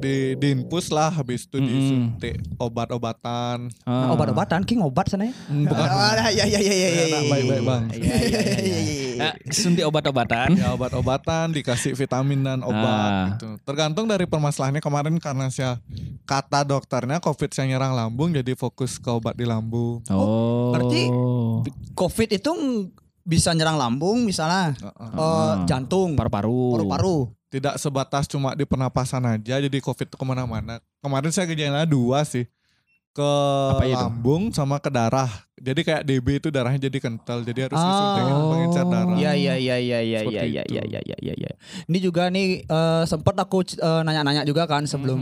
di 0.00 0.14
diinfus 0.34 0.88
lah 0.88 1.12
habis 1.12 1.44
itu 1.44 1.56
disuntik 1.56 2.40
obat-obatan. 2.56 3.68
Ah. 3.84 3.90
Nah, 4.02 4.08
obat-obatan 4.10 4.64
King 4.64 4.80
obat 4.80 5.06
sana 5.06 5.28
ya. 5.28 5.34
Hmm, 5.46 5.64
Bukan 5.64 5.84
Ah, 5.84 6.28
ya 6.28 6.42
ya 6.42 6.58
ya 6.58 6.72
ya 6.72 6.88
ya. 6.88 7.02
Enak, 7.06 7.22
baik-baik, 7.28 7.62
Bang. 7.62 7.84
Iya 7.92 8.14
iya 8.18 8.40
iya 8.40 8.58
iya, 8.58 8.78
iya. 8.80 8.98
Ah, 9.20 9.36
suntik 9.46 9.84
obat-obatan. 9.84 10.56
ya 10.56 10.72
obat-obatan 10.72 11.52
dikasih 11.52 11.92
vitamin 11.92 12.40
dan 12.40 12.60
obat 12.62 12.80
Ah. 13.06 13.24
gitu. 13.30 13.60
Tergantung 13.62 14.08
dari 14.08 14.24
permasalahannya 14.24 14.80
kemarin 14.80 15.14
karena 15.16 15.46
saya 15.46 15.76
kata 16.24 16.64
dokternya 16.64 17.20
COVID 17.20 17.50
saya 17.50 17.68
nyerang 17.68 17.92
lambung 17.92 18.32
jadi 18.32 18.54
fokus 18.54 18.96
ke 18.96 19.08
obat 19.08 19.36
di 19.36 19.44
lambung. 19.44 20.00
Oh. 20.08 20.72
berarti- 20.72 21.12
Covid 21.92 22.28
itu 22.32 22.50
bisa 23.22 23.50
nyerang 23.50 23.76
lambung 23.76 24.22
misalnya 24.22 24.72
Heeh. 24.74 25.10
eh, 25.10 25.18
Ah. 25.18 25.64
jantung, 25.64 26.14
paru-paru. 26.14 26.76
paru-paru. 26.76 27.16
Tidak 27.50 27.74
sebatas 27.76 28.24
cuma 28.24 28.54
di 28.54 28.62
pernapasan 28.62 29.26
aja 29.26 29.58
jadi 29.58 29.78
COVID 29.80 30.06
ke 30.08 30.22
mana-mana. 30.22 30.78
Kemarin 31.00 31.30
saya 31.30 31.50
gejala 31.50 31.82
dua 31.82 32.22
sih 32.22 32.46
ke 33.10 33.32
lambung 33.90 34.48
sama 34.50 34.78
ke 34.78 34.88
darah. 34.88 35.26
Jadi 35.56 35.80
kayak 35.82 36.02
DB 36.02 36.38
itu 36.38 36.48
darahnya 36.48 36.80
jadi 36.80 36.98
kental 36.98 37.42
jadi 37.42 37.66
harus 37.66 37.76
Ah. 37.76 37.84
disuntik 37.84 38.22
pengencer 38.24 38.84
darah. 38.86 39.14
Iya 39.14 39.32
iya 39.34 39.54
iya 39.56 39.76
iya 39.76 39.98
iya 39.98 40.20
iya 40.22 40.42
iya 40.46 40.62
iya 40.64 40.82
iya 41.04 41.16
iya 41.20 41.34
iya. 41.36 41.50
Ini 41.84 41.98
juga 41.98 42.28
nih 42.28 42.62
eh, 42.62 43.02
sempat 43.04 43.34
aku 43.34 43.60
eh, 43.68 44.00
nanya-nanya 44.00 44.42
juga 44.42 44.64
kan 44.64 44.84
sebelum 44.84 45.20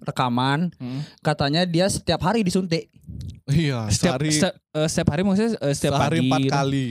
rekaman 0.00 0.72
Hmm. 0.74 1.06
katanya 1.20 1.62
dia 1.62 1.86
setiap 1.86 2.18
hari 2.22 2.42
disuntik. 2.42 2.90
Iya, 3.44 3.86
Setiap 3.86 4.16
sehari 4.16 4.28
setiap, 4.32 4.54
eh, 4.72 4.88
setiap 4.88 5.08
hari 5.10 5.22
maksudnya 5.22 5.50
eh, 5.60 5.72
setiap 5.72 5.92
sehari 5.94 6.18
pagi. 6.18 6.26
empat 6.26 6.40
gitu. 6.40 6.50
kali. 6.50 6.86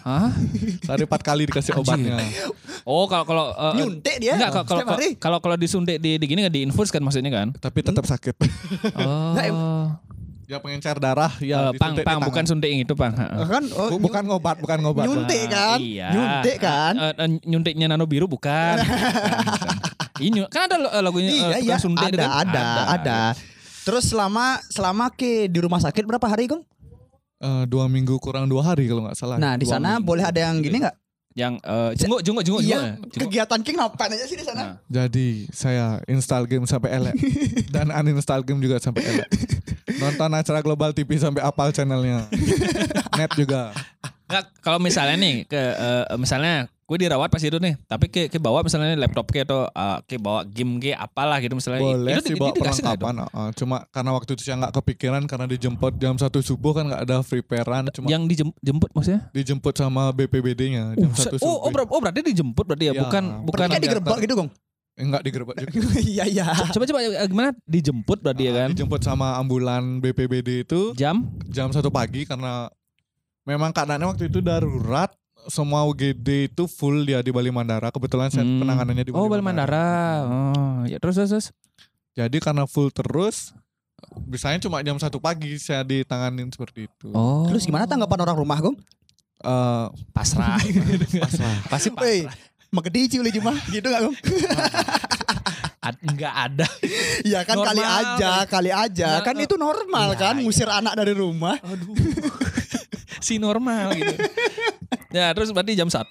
Hah? 0.00 0.32
sehari 0.86 1.04
empat 1.04 1.20
kali 1.20 1.44
dikasih 1.44 1.76
obatnya. 1.76 2.16
Oh, 2.82 3.04
kalau 3.04 3.24
kalau 3.24 3.44
eh, 3.52 3.74
Nyuntik 3.78 4.16
dia. 4.16 4.34
Enggak, 4.34 4.64
kalau 4.64 4.84
kalau 4.86 4.96
kalau 5.16 5.38
kalau 5.40 5.56
disuntik 5.56 6.00
di, 6.00 6.16
di 6.16 6.24
gini 6.24 6.42
nggak 6.42 6.54
diinfus 6.54 6.88
kan 6.88 7.00
maksudnya 7.00 7.28
kan? 7.28 7.52
Tapi 7.52 7.78
tetap 7.80 8.04
sakit. 8.04 8.34
Oh. 9.00 9.92
Ya 10.50 10.58
pengencer 10.58 10.98
darah 10.98 11.30
ya 11.38 11.70
Eh, 11.70 11.78
pang 11.78 11.94
pang 12.02 12.18
bukan 12.18 12.42
suntik 12.42 12.66
yang 12.66 12.82
itu, 12.82 12.98
Pang. 12.98 13.14
Heeh. 13.14 13.46
kan 13.46 13.62
oh, 13.70 13.86
Bu- 13.86 14.10
bukan 14.10 14.26
ngobat, 14.26 14.58
bukan 14.58 14.82
ngobat. 14.82 15.06
Nyuntik 15.06 15.46
kan? 15.46 15.78
Iya. 15.78 16.10
Nyuntik 16.10 16.56
kan? 16.58 16.92
Eh, 16.98 17.14
eh, 17.14 17.28
nyuntiknya 17.46 17.86
nano 17.86 18.02
biru 18.02 18.26
bukan. 18.26 18.74
Bukan. 20.10 20.26
Ini 20.26 20.44
kan 20.52 20.68
ada 20.68 20.76
lo- 20.76 20.92
lagunya 20.92 21.32
Iya 21.32 21.46
eh, 21.54 21.60
iya 21.64 21.76
suntik 21.80 22.12
itu 22.12 22.18
ada, 22.18 22.28
kan? 22.28 22.44
ada 22.44 22.64
ada 22.92 23.20
Terus 23.80 24.12
selama 24.12 24.60
selama 24.68 25.08
ke 25.08 25.48
di 25.48 25.58
rumah 25.62 25.80
sakit 25.80 26.04
berapa 26.04 26.26
hari 26.26 26.44
Gong? 26.44 26.60
Eh, 27.40 27.64
dua 27.64 27.88
minggu 27.88 28.20
kurang 28.20 28.44
dua 28.44 28.60
hari 28.62 28.84
kalau 28.84 29.08
nggak 29.08 29.16
salah. 29.16 29.40
Nah 29.40 29.56
di 29.56 29.64
sana 29.64 29.96
minggu. 29.96 30.04
boleh 30.04 30.24
ada 30.28 30.40
yang 30.44 30.60
gini 30.60 30.84
nggak? 30.84 30.96
Yang 31.32 31.54
eh, 31.64 31.90
jenguk 31.96 32.20
jenguk 32.20 32.42
jenguk 32.44 32.60
Iya. 32.60 33.00
jenguk. 33.00 33.16
Kegiatan 33.16 33.60
King 33.64 33.76
ngapain 33.80 34.12
aja 34.12 34.26
sih 34.28 34.36
di 34.36 34.44
sana? 34.44 34.60
Nah. 34.60 34.72
Jadi 34.86 35.48
saya 35.48 36.04
install 36.04 36.44
game 36.44 36.68
sampai 36.68 37.00
elek 37.00 37.16
dan 37.74 37.88
uninstall 37.88 38.44
game 38.44 38.60
juga 38.60 38.76
sampai 38.76 39.08
elek. 39.08 39.28
Nonton 39.96 40.36
acara 40.36 40.60
Global 40.60 40.92
TV 40.92 41.16
sampai 41.16 41.40
apal 41.40 41.72
channelnya. 41.72 42.28
Net 43.18 43.32
juga. 43.32 43.72
Nggak, 44.28 44.44
kalau 44.60 44.76
misalnya 44.76 45.16
nih 45.16 45.48
ke 45.48 45.56
eh, 45.56 46.04
misalnya 46.20 46.68
gue 46.90 46.98
dirawat 46.98 47.30
pas 47.30 47.38
itu 47.38 47.54
nih, 47.54 47.78
tapi 47.84 48.10
ke, 48.10 48.26
ke 48.26 48.36
bawa 48.36 48.60
misalnya 48.60 48.98
laptop 48.98 49.22
ke 49.24 49.40
atau 49.40 49.62
eh, 49.64 49.98
ke 50.04 50.18
bawa 50.18 50.42
game 50.42 50.76
ke 50.76 50.90
apalah 50.90 51.38
gitu 51.38 51.54
misalnya. 51.54 51.78
Boleh 51.80 52.12
itu, 52.12 52.22
sih 52.24 52.34
di- 52.34 52.40
bawa 52.40 52.50
dikasih 52.50 52.82
nggak 52.82 52.96
itu? 52.96 53.04
perlengkapan. 53.06 53.38
uh, 53.38 53.50
cuma 53.54 53.76
karena 53.88 54.10
waktu 54.10 54.30
itu 54.32 54.42
saya 54.42 54.56
nggak 54.58 54.74
kepikiran 54.74 55.22
karena 55.24 55.46
dijemput 55.46 55.92
jam 55.96 56.14
satu 56.14 56.38
subuh 56.40 56.72
kan 56.72 56.84
nggak 56.84 57.02
ada 57.04 57.16
free 57.20 57.40
peran. 57.40 57.86
Cuma 57.90 58.10
Yang 58.10 58.22
dijemput 58.34 58.90
maksudnya? 58.90 59.30
dijemput 59.30 59.70
sama 59.72 60.10
BPBD-nya 60.10 60.98
jam 60.98 61.06
Uh, 61.06 61.14
satu 61.14 61.36
se- 61.36 61.40
oh, 61.40 61.54
oh, 61.56 61.56
subuh. 61.64 61.70
ber- 61.76 61.88
oh, 61.88 62.00
berarti 62.00 62.20
dijemput 62.24 62.64
berarti 62.64 62.84
ya, 62.84 62.92
Ya. 62.92 63.00
bukan 63.00 63.22
bukan. 63.40 63.58
Berarti 63.60 63.70
kayak 63.70 63.84
digerebek 63.86 64.18
gitu 64.20 64.34
Gong? 64.36 64.50
Enggak 64.92 65.22
digerebek 65.22 65.54
juga. 65.56 65.70
Iya 66.10 66.24
iya. 66.26 66.46
Coba 66.66 66.84
coba 66.84 66.98
eh, 67.00 67.24
gimana? 67.24 67.50
Dijemput 67.64 68.18
berarti 68.18 68.42
ya 68.42 68.50
Ah, 68.50 68.56
kan? 68.58 68.68
Dijemput 68.74 69.00
sama 69.00 69.38
ambulan 69.38 69.82
BPBD 69.98 70.66
itu 70.66 70.90
Jam? 70.92 71.22
jam 71.46 71.70
satu 71.70 71.88
pagi 71.88 72.26
karena 72.26 72.66
memang 73.42 73.70
keadaannya 73.70 74.10
waktu 74.10 74.26
itu 74.26 74.40
darurat 74.40 75.14
semua 75.46 75.84
UGD 75.84 76.28
itu 76.46 76.64
full 76.64 77.02
dia 77.02 77.18
di 77.18 77.30
Bali 77.30 77.48
Mandara 77.48 77.88
kebetulan 77.88 78.28
saya 78.28 78.42
Hmm. 78.42 78.60
penanganannya 78.60 79.02
di 79.02 79.10
Bali, 79.10 79.18
Oh, 79.18 79.26
Bali 79.26 79.40
Mandara. 79.40 79.88
Oh, 80.24 80.82
ya 80.84 80.96
terus 80.96 81.16
terus. 81.16 81.30
terus. 81.30 81.46
jadi 82.10 82.36
karena 82.36 82.64
full 82.64 82.90
terus 82.90 83.54
bisanya 84.20 84.58
cuma 84.58 84.80
jam 84.80 84.96
satu 84.96 85.16
pagi 85.16 85.54
saya 85.56 85.80
ditanganin 85.80 86.48
seperti 86.48 86.84
itu 86.84 87.08
Oh. 87.10 87.46
Terus 87.46 87.62
gimana 87.62 87.84
tanggapan 87.84 88.20
orang 88.22 88.36
rumah 88.36 88.58
Gong? 88.58 88.76
Eh, 89.40 89.86
pasrah. 90.10 90.60
pasrah. 91.24 91.54
Pasti 91.66 91.88
pasrah. 91.96 92.34
megedi 92.70 93.10
cium 93.10 93.24
cuma 93.30 93.54
gitu 93.66 93.86
nggak 93.86 94.02
Gong? 94.02 94.16
Enggak 96.00 96.34
ada. 96.36 96.68
Iya 97.24 97.42
kan 97.42 97.56
kali 97.58 97.82
Normal. 97.82 97.98
aja, 98.14 98.32
kali 98.46 98.70
aja. 98.70 99.08
Nah, 99.18 99.24
Kan 99.24 99.36
itu 99.36 99.56
normal 99.56 100.14
iya, 100.14 100.20
kan 100.20 100.34
iya. 100.36 100.42
ngusir 100.44 100.68
anak 100.70 100.94
dari 100.94 101.12
rumah. 101.12 101.58
Aduh. 101.60 101.96
si 103.18 103.36
normal 103.36 103.92
gitu. 103.96 104.14
Ya, 105.10 105.30
terus 105.30 105.50
berarti 105.50 105.74
jam 105.74 105.86
1 105.86 106.06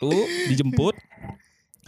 dijemput. 0.48 0.96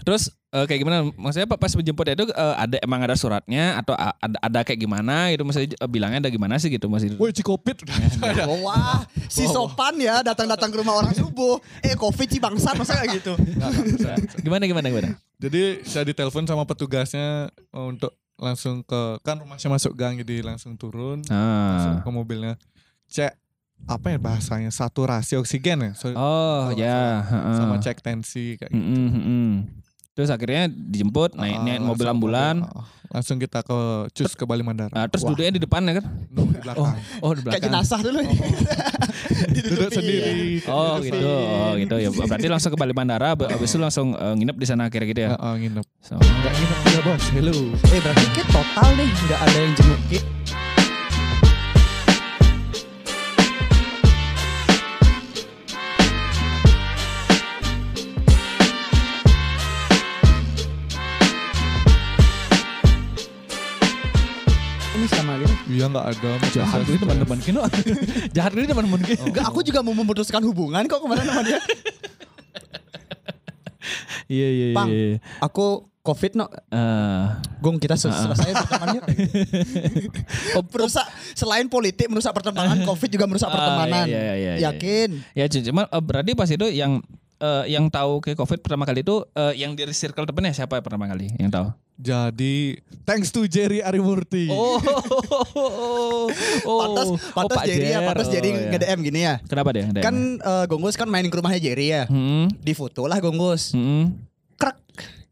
Terus 0.01 0.27
eh, 0.50 0.65
kayak 0.65 0.80
gimana? 0.82 0.98
Maksudnya 1.13 1.46
pa- 1.46 1.56
pas 1.56 1.70
menjemput 1.70 2.01
itu 2.03 2.25
eh, 2.25 2.56
ada 2.58 2.74
emang 2.80 2.98
ada 3.00 3.13
suratnya 3.13 3.77
atau 3.77 3.94
a- 3.94 4.18
ada, 4.18 4.38
ada 4.41 4.60
kayak 4.62 4.82
gimana 4.82 5.30
gitu 5.30 5.46
maksudnya 5.46 5.70
eh, 5.72 5.86
bilangnya 5.86 6.25
ada 6.25 6.32
gimana 6.32 6.58
sih 6.58 6.68
gitu 6.68 6.89
masih. 6.89 7.13
Woi 7.15 7.30
Cikopit. 7.30 7.86
Oh, 8.44 8.58
wah, 8.65 9.06
si 9.27 9.46
sopan 9.46 9.94
ya 9.96 10.20
datang-datang 10.22 10.68
ke 10.68 10.77
rumah 10.77 10.98
orang 10.98 11.13
subuh. 11.13 11.62
Eh, 11.80 11.94
covid 11.94 12.25
sih 12.27 12.39
bangsat 12.39 12.74
masa 12.74 12.98
kayak 12.98 13.22
gitu. 13.22 13.38
Gimana 14.41 14.65
gimana 14.65 14.88
gimana? 14.88 15.10
jadi 15.38 15.82
saya 15.82 16.01
ditelepon 16.03 16.46
sama 16.46 16.63
petugasnya 16.63 17.50
untuk 17.72 18.13
langsung 18.38 18.82
ke 18.82 19.01
kan 19.22 19.38
rumahnya 19.38 19.65
masuk 19.68 19.94
gang 19.94 20.13
jadi 20.15 20.41
langsung 20.44 20.74
turun 20.74 21.22
langsung 21.22 21.94
Ah. 21.98 22.01
ke 22.01 22.10
mobilnya 22.10 22.53
cek 23.08 23.41
apa 23.84 24.08
ya 24.08 24.18
bahasanya 24.18 24.70
saturasi 24.70 25.36
oksigen 25.36 25.78
ya 25.82 25.92
So- 25.94 26.12
Oh, 26.12 26.72
ya, 26.72 27.22
heeh. 27.22 27.56
sama 27.56 27.76
cek 27.78 28.00
tensi 28.00 28.56
kayak 28.56 28.70
gitu. 28.70 28.78
Mm-mm, 28.78 29.08
mm-mm. 29.12 29.50
Terus 30.12 30.28
akhirnya 30.28 30.68
dijemput 30.68 31.34
naik 31.34 31.56
Ah, 31.56 31.64
naik 31.66 31.80
mobil 31.82 32.04
ambulan. 32.06 32.56
mobil, 32.60 32.72
ah, 32.74 32.84
langsung 33.12 33.36
kita 33.38 33.60
ke 33.62 33.78
cus 34.12 34.32
ke 34.32 34.44
Bali 34.44 34.60
Mandara 34.60 34.92
Ah, 34.94 35.08
terus 35.08 35.24
Wah. 35.24 35.32
duduknya 35.32 35.52
di 35.52 35.62
depan 35.62 35.82
ya 35.84 36.00
kan? 36.00 36.06
No, 36.32 36.44
di 36.46 36.60
belakang 36.60 36.96
Oh, 37.20 37.32
di 37.32 37.40
Kayak 37.40 37.44
belakang. 37.44 37.64
jenazah 37.66 38.00
dulu. 38.02 38.20
duduk 39.72 39.90
sendiri 39.90 40.60
Oh 40.66 41.00
Duduk 41.00 41.04
gitu, 41.06 41.16
sendiri. 41.16 41.56
oh 41.58 41.72
gitu 41.78 41.96
ya. 41.98 42.10
Berarti 42.12 42.48
langsung 42.48 42.72
ke 42.72 42.78
Bali 42.78 42.92
Bandara, 42.92 43.34
ab- 43.34 43.48
habis 43.50 43.68
itu 43.68 43.80
langsung 43.80 44.14
eh, 44.14 44.34
nginep 44.36 44.56
di 44.58 44.66
sana 44.66 44.88
akhirnya 44.88 45.08
gitu 45.10 45.22
ya. 45.22 45.30
Ah, 45.34 45.44
ah, 45.48 45.56
nginep 45.58 45.88
So, 46.02 46.16
nggak 46.16 46.54
nginep 46.54 46.80
ya 46.86 47.00
bos 47.02 47.24
hello 47.30 47.56
Eh, 47.90 48.00
berarti 48.00 48.26
Kit 48.32 48.48
total 48.48 48.90
nih 48.94 49.08
nggak 49.10 49.40
ada 49.42 49.58
yang 49.58 49.74
jenguk 49.74 50.02
Kit. 50.08 50.24
Iya 65.72 65.86
nggak 65.88 66.06
ada 66.12 66.32
jahat 66.51 66.84
ini 66.84 66.98
teman-teman 67.00 67.40
kino. 67.40 67.62
jahat 68.36 68.51
ini 68.54 68.68
teman-teman 68.68 69.00
kino. 69.01 69.24
Enggak, 69.24 69.44
aku 69.48 69.60
juga 69.63 69.80
mau 69.80 69.96
memutuskan 69.96 70.44
hubungan 70.44 70.84
kok 70.86 71.00
kemarin 71.00 71.25
sama 71.25 71.44
dia. 71.44 71.60
Iya 74.32 74.48
iya 74.48 74.66
iya. 74.72 74.78
Pang. 74.78 74.88
iya. 74.88 75.18
Aku 75.44 75.92
covid 76.01 76.40
no. 76.40 76.48
Eh, 76.48 77.24
Gong 77.60 77.78
kita 77.78 78.00
sel- 78.00 78.16
selesai 78.16 78.56
pertemanannya. 78.56 79.04
oh, 80.56 80.63
merusak 80.63 81.06
selain 81.36 81.68
politik 81.68 82.08
merusak 82.08 82.32
pertemanan, 82.32 82.80
covid 82.88 83.10
juga 83.12 83.28
merusak 83.28 83.51
Ah, 83.51 83.54
pertemanan. 83.54 84.06
iya, 84.08 84.20
iya, 84.22 84.34
iya, 84.34 84.51
iya. 84.56 84.70
Yakin? 84.72 85.10
ya 85.36 85.46
cuma 85.51 85.84
eh, 85.86 86.00
berarti 86.01 86.32
pas 86.32 86.48
itu 86.48 86.63
yang 86.72 87.04
eh, 87.42 87.64
yang 87.68 87.90
tahu 87.90 88.22
ke 88.22 88.32
covid 88.34 88.62
pertama 88.62 88.86
kali 88.86 89.02
itu 89.02 89.26
eh, 89.34 89.58
yang 89.58 89.74
dari 89.74 89.92
circle 89.92 90.24
temennya 90.24 90.54
siapa 90.56 90.78
ya 90.78 90.82
pertama 90.82 91.06
kali 91.06 91.34
yang 91.36 91.50
tahu? 91.50 91.74
jadi 91.94 92.82
thanks 93.04 93.30
to 93.30 93.46
Jerry 93.46 93.78
Arimurti 93.80 94.50
Oh, 94.50 94.82
oh, 96.66 96.80
pantas 96.82 97.08
pantas 97.30 97.58
Pak 97.58 97.66
Jerry 97.68 97.88
ya, 97.88 98.00
pantas 98.02 98.26
Oh, 98.26 98.32
Jerry 98.32 98.50
iya. 98.50 98.70
nge-DM 98.70 99.00
gini 99.04 99.20
ya. 99.22 99.34
Kenapa 99.44 99.70
deh? 99.70 99.86
Kan 100.00 100.16
eh, 100.38 100.66
Gonggus 100.66 100.96
kan 100.96 101.06
main 101.06 101.26
ke 101.26 101.36
rumahnya 101.36 101.62
Jerry 101.62 101.92
ya. 101.92 102.06
Hmm, 102.08 102.50
Di 102.58 102.74
foto 102.74 103.06
lah 103.06 103.18
Gonggus. 103.18 103.74
hmm, 103.74 104.18
Krek 104.56 104.78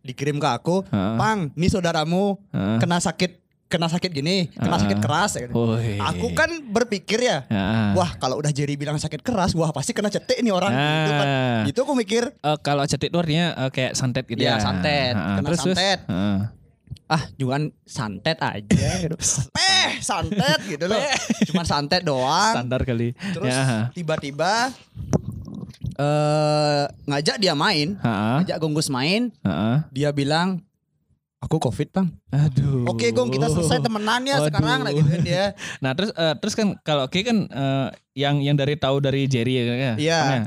dikirim 0.02 0.38
ke 0.38 0.46
aku. 0.46 0.86
Heeh. 0.86 1.16
Pang, 1.16 1.50
ini 1.52 1.68
saudaramu 1.68 2.38
heeh. 2.50 2.78
kena 2.78 2.98
sakit 3.00 3.39
kena 3.70 3.86
sakit 3.86 4.10
gini, 4.10 4.50
kena 4.50 4.76
Heeh. 4.76 4.82
sakit 4.82 4.98
keras 4.98 5.32
ya. 5.38 5.46
Woi. 5.48 6.02
Aku 6.02 6.34
kan 6.34 6.50
berpikir 6.66 7.22
ya, 7.22 7.46
Heeh. 7.46 7.94
wah 7.94 8.18
kalau 8.18 8.36
udah 8.36 8.50
Jerry 8.50 8.74
bilang 8.74 8.98
sakit 8.98 9.22
keras, 9.22 9.54
wah 9.54 9.70
pasti 9.70 9.94
kena 9.94 10.10
cetek 10.10 10.42
nih 10.42 10.50
orang. 10.50 10.74
Gitu 10.74 11.12
kan. 11.14 11.28
Nah. 11.30 11.62
Itu 11.64 11.80
aku 11.84 11.94
mikir, 11.94 12.34
Eh, 12.34 12.58
kalau 12.60 12.82
cetik 12.84 13.08
itu 13.08 13.18
artinya 13.18 13.54
eh, 13.56 13.70
kayak 13.70 13.94
santet 13.94 14.26
gitu 14.26 14.42
Iya, 14.42 14.58
ya. 14.58 14.60
santet. 14.60 15.14
Heeh. 15.14 15.36
Kena 15.38 15.46
terus, 15.46 15.60
terus? 15.62 15.78
santet. 15.78 16.00
Heeh. 16.04 16.40
ah 17.10 17.26
cuman 17.42 17.62
santet 17.84 18.38
aja 18.38 18.90
gitu. 19.02 19.18
Peh, 19.58 19.98
santet 20.00 20.62
gitu 20.64 20.86
loh. 20.86 21.02
Cuman 21.50 21.66
santet 21.66 22.02
doang. 22.02 22.54
Standar 22.54 22.86
kali. 22.86 23.18
Terus 23.34 23.50
Ya. 23.50 23.90
tiba-tiba 23.90 24.70
eh 25.96 26.84
ngajak 27.06 27.38
dia 27.38 27.54
main, 27.54 27.98
Heeh. 27.98 28.36
ngajak 28.42 28.58
Gonggus 28.58 28.88
main, 28.88 29.34
Heeh. 29.42 29.76
dia 29.90 30.10
bilang 30.12 30.62
Aku 31.40 31.56
covid 31.56 31.88
bang. 31.96 32.08
Aduh. 32.36 32.84
Oke 32.92 33.16
gong 33.16 33.32
kita 33.32 33.48
selesai 33.48 33.80
temenannya 33.80 34.36
Waduh. 34.36 34.48
sekarang 34.52 34.84
lagi 34.84 35.00
gitu 35.00 35.24
dia. 35.24 35.56
Nah 35.84 35.96
terus 35.96 36.12
eh, 36.12 36.36
terus 36.36 36.52
kan 36.52 36.76
kalau 36.84 37.08
Oke 37.08 37.24
kan 37.24 37.48
eh, 37.48 37.88
yang 38.20 38.44
yang 38.44 38.60
dari 38.60 38.76
tahu 38.76 39.00
dari 39.00 39.24
Jerry 39.24 39.56
ya. 39.56 39.64
ya? 39.64 39.94
Iya. 39.96 40.20
Nah, 40.20 40.40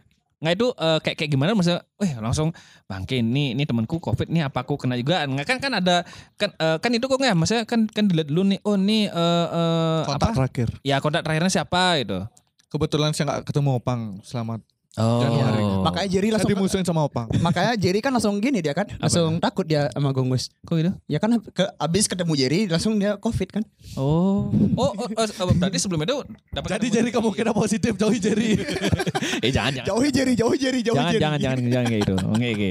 nggak 0.44 0.52
itu 0.52 0.68
eh, 0.76 0.99
kayak 1.00 1.16
kayak 1.16 1.30
gimana 1.32 1.56
maksudnya? 1.56 1.80
Weh 1.96 2.12
langsung 2.20 2.52
bangke 2.84 3.25
ini 3.25 3.56
ini 3.56 3.64
temanku 3.64 4.04
covid 4.04 4.28
nih 4.28 4.52
apa 4.52 4.68
aku 4.68 4.76
kena 4.76 5.00
juga? 5.00 5.25
Nggak 5.25 5.46
kan 5.49 5.58
kan 5.64 5.72
ada 5.80 6.04
kan 6.37 6.52
eh, 6.61 6.76
kan 6.76 6.90
itu 6.92 7.08
kok 7.08 7.16
nggak? 7.16 7.37
Maksudnya 7.40 7.64
kan 7.64 7.80
kan 7.88 8.04
dilihat 8.12 8.28
dulu 8.28 8.52
nih. 8.52 8.61
Oh 8.61 8.76
nih 8.76 9.08
eh, 9.08 9.46
eh, 9.49 10.00
Kontak 10.04 10.28
apa? 10.28 10.37
terakhir. 10.44 10.68
Ya 10.84 11.00
kontak 11.00 11.25
terakhirnya 11.25 11.49
siapa 11.49 12.04
gitu. 12.04 12.20
Kebetulan 12.68 13.16
saya 13.16 13.32
nggak 13.32 13.49
ketemu 13.49 13.80
Opang 13.80 14.20
selamat. 14.28 14.61
Oh. 15.00 15.25
Januari. 15.25 15.64
Makanya 15.88 16.08
Jerry 16.12 16.28
langsung 16.28 16.52
dimusuhin 16.52 16.84
sama 16.84 17.08
Opang. 17.08 17.25
makanya 17.46 17.72
Jerry 17.80 18.04
kan 18.04 18.12
langsung 18.12 18.37
gini 18.44 18.61
dia 18.61 18.76
kan, 18.76 18.84
langsung 19.00 19.40
takut 19.40 19.64
dia 19.64 19.88
sama 19.88 20.12
Gonggus. 20.12 20.52
Kok 20.68 20.75
gitu? 20.76 20.92
Ya 21.08 21.16
kan 21.16 21.40
ke, 21.40 21.64
abis 21.80 22.04
ketemu 22.04 22.32
Jerry 22.37 22.61
langsung 22.68 23.00
dia 23.00 23.16
covid 23.16 23.49
kan. 23.49 23.62
Oh. 23.96 24.52
Oh, 24.76 24.92
oh, 24.92 25.08
oh, 25.08 25.25
oh, 25.25 25.54
berarti 25.56 25.80
sebelum 25.80 26.04
itu 26.04 26.20
dapat 26.52 26.76
Jadi 26.76 26.87
jadi 26.92 27.08
kemungkinan 27.08 27.56
positif 27.56 27.96
jauhi 27.96 28.20
Jerry. 28.20 28.61
eh 29.44 29.49
jangan 29.49 29.80
jangan. 29.80 29.88
Jauhi 29.88 30.08
Jerry, 30.12 30.32
jauhi 30.37 30.56
Jerry, 30.61 30.80
jauhi 30.84 31.00
jangan, 31.00 31.12
Jerry. 31.16 31.22
jangan 31.25 31.38
jangan 31.40 31.58
jangan 31.72 31.87
kayak 31.88 32.02
gitu. 32.04 32.14
Oke 32.28 32.49
oke. 32.52 32.70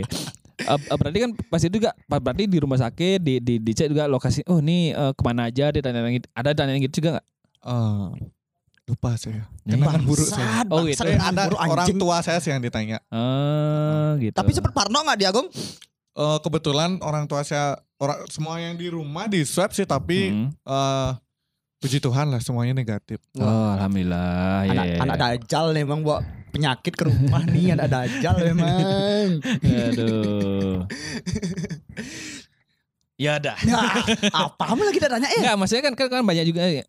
Eh, 0.61 0.77
eh, 0.77 0.97
berarti 1.01 1.17
kan 1.25 1.31
pas 1.49 1.61
itu 1.65 1.73
juga 1.73 1.91
berarti 2.05 2.43
di 2.45 2.57
rumah 2.61 2.77
sakit 2.77 3.17
di 3.17 3.41
di 3.41 3.57
dicek 3.57 3.89
juga 3.89 4.05
lokasi. 4.05 4.45
Oh 4.45 4.61
ini 4.61 4.93
eh, 4.93 5.11
ke 5.17 5.21
mana 5.25 5.49
aja 5.49 5.73
ditanya 5.73 6.05
gitu. 6.13 6.27
Ada 6.37 6.53
tanya 6.53 6.77
gitu 6.77 7.01
juga 7.01 7.17
nggak? 7.17 7.25
Eh, 7.65 8.07
lupa 8.83 9.15
saya. 9.15 9.45
Ya, 9.63 9.73
Kenangan 9.73 10.01
buruk 10.01 10.25
saya. 10.25 10.61
Oh, 10.67 10.83
gitu. 10.83 10.99
Saya 10.99 11.15
ada 11.17 11.47
Buruk 11.47 11.59
orang 11.59 11.85
anjing. 11.85 11.97
tua 11.97 12.15
saya 12.19 12.37
sih 12.37 12.49
yang 12.49 12.59
ditanya. 12.59 12.97
Oh 13.07 14.15
gitu. 14.17 14.33
Tapi 14.33 14.49
sempat 14.51 14.71
parno 14.71 14.99
nggak 14.99 15.17
dia 15.17 15.29
Gong? 15.29 15.47
Eh, 16.11 16.37
kebetulan 16.39 16.97
orang 16.99 17.23
tua 17.23 17.41
saya 17.41 17.77
orang 17.95 18.25
semua 18.27 18.57
yang 18.57 18.73
di 18.73 18.87
rumah 18.87 19.25
di 19.25 19.41
swab 19.41 19.71
sih 19.71 19.83
tapi 19.83 20.27
Hmm. 20.27 20.47
eh, 20.51 21.09
puji 21.77 21.97
Tuhan 21.97 22.27
lah 22.27 22.37
semuanya 22.37 22.73
negatif. 22.73 23.17
Oh 23.35 23.67
alhamdulillah. 23.71 24.65
Ya, 24.65 24.71
anak 24.71 24.85
ya, 24.85 24.95
anak 24.99 25.15
ya. 25.15 25.21
dajal 25.29 25.65
memang 25.73 25.99
bawa 26.01 26.17
penyakit 26.51 26.91
ke 26.91 27.03
rumah 27.05 27.41
nih 27.43 27.71
anak 27.71 27.87
dajal 27.87 28.35
memang. 28.43 29.39
Aduh. 29.63 30.83
ya 33.21 33.37
dah. 33.37 33.55
Nah, 33.63 34.03
apa 34.27 34.63
kamu 34.67 34.81
lagi 34.83 34.99
tanya 34.99 35.27
eh? 35.27 35.39
Enggak, 35.39 35.55
maksudnya 35.55 35.83
kan, 35.85 35.93
kan 35.95 36.05
kan 36.09 36.21
banyak 36.21 36.43
juga 36.43 36.65
ya. 36.65 36.83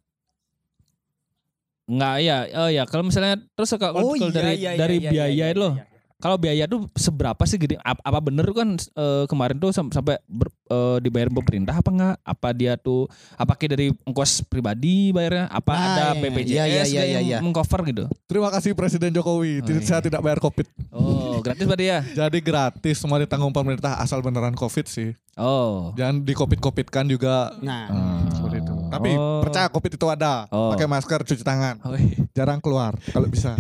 Enggak 1.93 2.17
ya, 2.19 2.37
oh 2.57 2.71
ya 2.71 2.83
kalau 2.85 3.05
misalnya 3.05 3.37
terus 3.53 3.69
kalau 3.77 4.01
kalau 4.01 4.33
dari 4.33 4.57
dari 4.65 4.97
biaya 4.99 5.53
itu 5.53 5.61
loh. 5.61 5.77
Kalau 6.17 6.39
biaya 6.39 6.71
tuh 6.71 6.87
seberapa 6.95 7.43
sih 7.43 7.59
gede? 7.59 7.75
Apa, 7.83 7.99
apa 7.99 8.23
bener 8.23 8.47
kan 8.55 8.79
eh, 8.79 9.27
kemarin 9.27 9.59
tuh 9.59 9.75
sam- 9.75 9.91
sampai 9.91 10.23
ber- 10.25 10.55
eh, 10.71 11.03
dibayar 11.03 11.27
pemerintah 11.27 11.75
apa 11.75 11.91
enggak? 11.91 12.15
Apa 12.23 12.49
dia 12.55 12.79
tuh 12.79 13.11
apakah 13.35 13.67
dari 13.67 13.91
ongkos 14.07 14.47
pribadi 14.47 15.11
bayarnya? 15.11 15.51
Apa 15.51 15.75
Nah, 15.75 15.83
ada 15.83 16.05
iya, 16.15 16.23
BPJS 16.23 16.55
iya, 16.55 16.63
iya, 16.63 17.03
iya, 17.03 17.03
yang 17.11 17.25
iya. 17.27 17.39
mengcover 17.43 17.83
gitu? 17.85 18.07
Terima 18.25 18.55
kasih 18.55 18.71
Presiden 18.71 19.11
Oh, 19.11 19.19
Jokowi. 19.19 19.67
Tidak- 19.67 19.83
iya. 19.83 19.89
Saya 19.89 19.99
tidak 20.01 20.23
bayar 20.23 20.39
Covid. 20.39 20.71
Oh, 20.95 21.43
gratis 21.43 21.67
berarti 21.67 21.87
ya? 21.91 21.99
Jadi 22.23 22.39
gratis 22.39 22.97
semua 22.97 23.19
ditanggung 23.19 23.51
pemerintah 23.51 23.99
asal 23.99 24.23
beneran 24.23 24.55
Covid 24.55 24.87
sih. 24.87 25.19
Oh. 25.35 25.91
Jangan 25.93 26.23
di 26.23 26.39
Covid 26.39 26.63
Covidkan 26.63 27.03
juga 27.05 27.51
Nah, 27.59 27.91
Hmm. 27.91 28.31
seperti 28.31 28.63
itu. 28.63 28.72
Tapi 28.93 29.11
Oh. 29.13 29.41
percaya 29.41 29.67
Covid 29.67 29.93
itu 29.93 30.07
ada. 30.07 30.45
Oh. 30.49 30.71
Pakai 30.71 30.85
masker, 30.85 31.25
cuci 31.25 31.41
tangan. 31.41 31.81
Oh, 31.81 31.97
iya. 31.97 32.21
Jarang 32.33 32.61
keluar 32.61 32.93
kalau 33.09 33.27
bisa. 33.27 33.57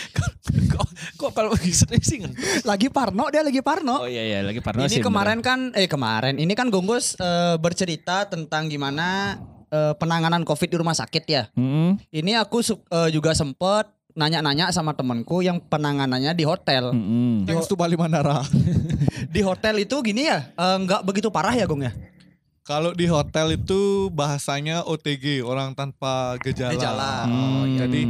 kok, 0.72 0.86
kok 1.16 1.32
kalau 1.32 1.52
serius 1.56 2.06
sih 2.06 2.20
lagi 2.62 2.88
parno 2.88 3.28
dia 3.28 3.40
lagi 3.40 3.60
parno. 3.60 4.04
Oh 4.04 4.08
iya 4.08 4.22
iya 4.22 4.38
lagi 4.40 4.60
parno 4.60 4.82
ini 4.82 4.92
sih, 4.92 5.02
kemarin 5.02 5.40
kan 5.40 5.72
eh 5.72 5.86
kemarin 5.86 6.36
ini 6.36 6.52
kan 6.52 6.68
Gonggus 6.68 7.16
eh, 7.16 7.56
bercerita 7.56 8.24
tentang 8.24 8.66
gimana 8.66 9.36
eh, 9.66 9.92
penanganan 9.94 10.42
Covid 10.42 10.68
di 10.68 10.76
rumah 10.76 10.92
sakit 10.92 11.24
ya. 11.26 11.48
beneran. 11.52 11.96
Ini 12.10 12.38
aku 12.38 12.60
su- 12.60 12.84
eh, 12.84 13.10
juga 13.10 13.32
sempet 13.32 13.88
nanya-nanya 14.12 14.70
sama 14.70 14.92
temanku 14.92 15.40
yang 15.40 15.60
penanganannya 15.60 16.32
di 16.32 16.42
hotel. 16.42 16.88
Mm-mm. 16.90 17.44
Thanks 17.44 17.68
to 17.68 17.76
Bali 17.76 17.94
Mandara. 17.94 18.40
Di 19.26 19.40
hotel 19.40 19.76
itu 19.78 19.96
gini 20.00 20.24
ya, 20.24 20.48
eh, 20.48 20.76
nggak 20.78 21.04
begitu 21.04 21.28
parah 21.28 21.52
ya 21.52 21.64
Gong 21.64 21.84
ya? 21.84 21.92
Kalau 22.66 22.90
di 22.90 23.06
hotel 23.06 23.54
itu 23.54 24.10
bahasanya 24.10 24.82
OTG, 24.82 25.38
orang 25.46 25.70
tanpa 25.78 26.34
gejala. 26.42 26.74
Gejala. 26.74 27.14
Oh, 27.30 27.62
Hmm. 27.62 27.78
Jadi 27.78 28.02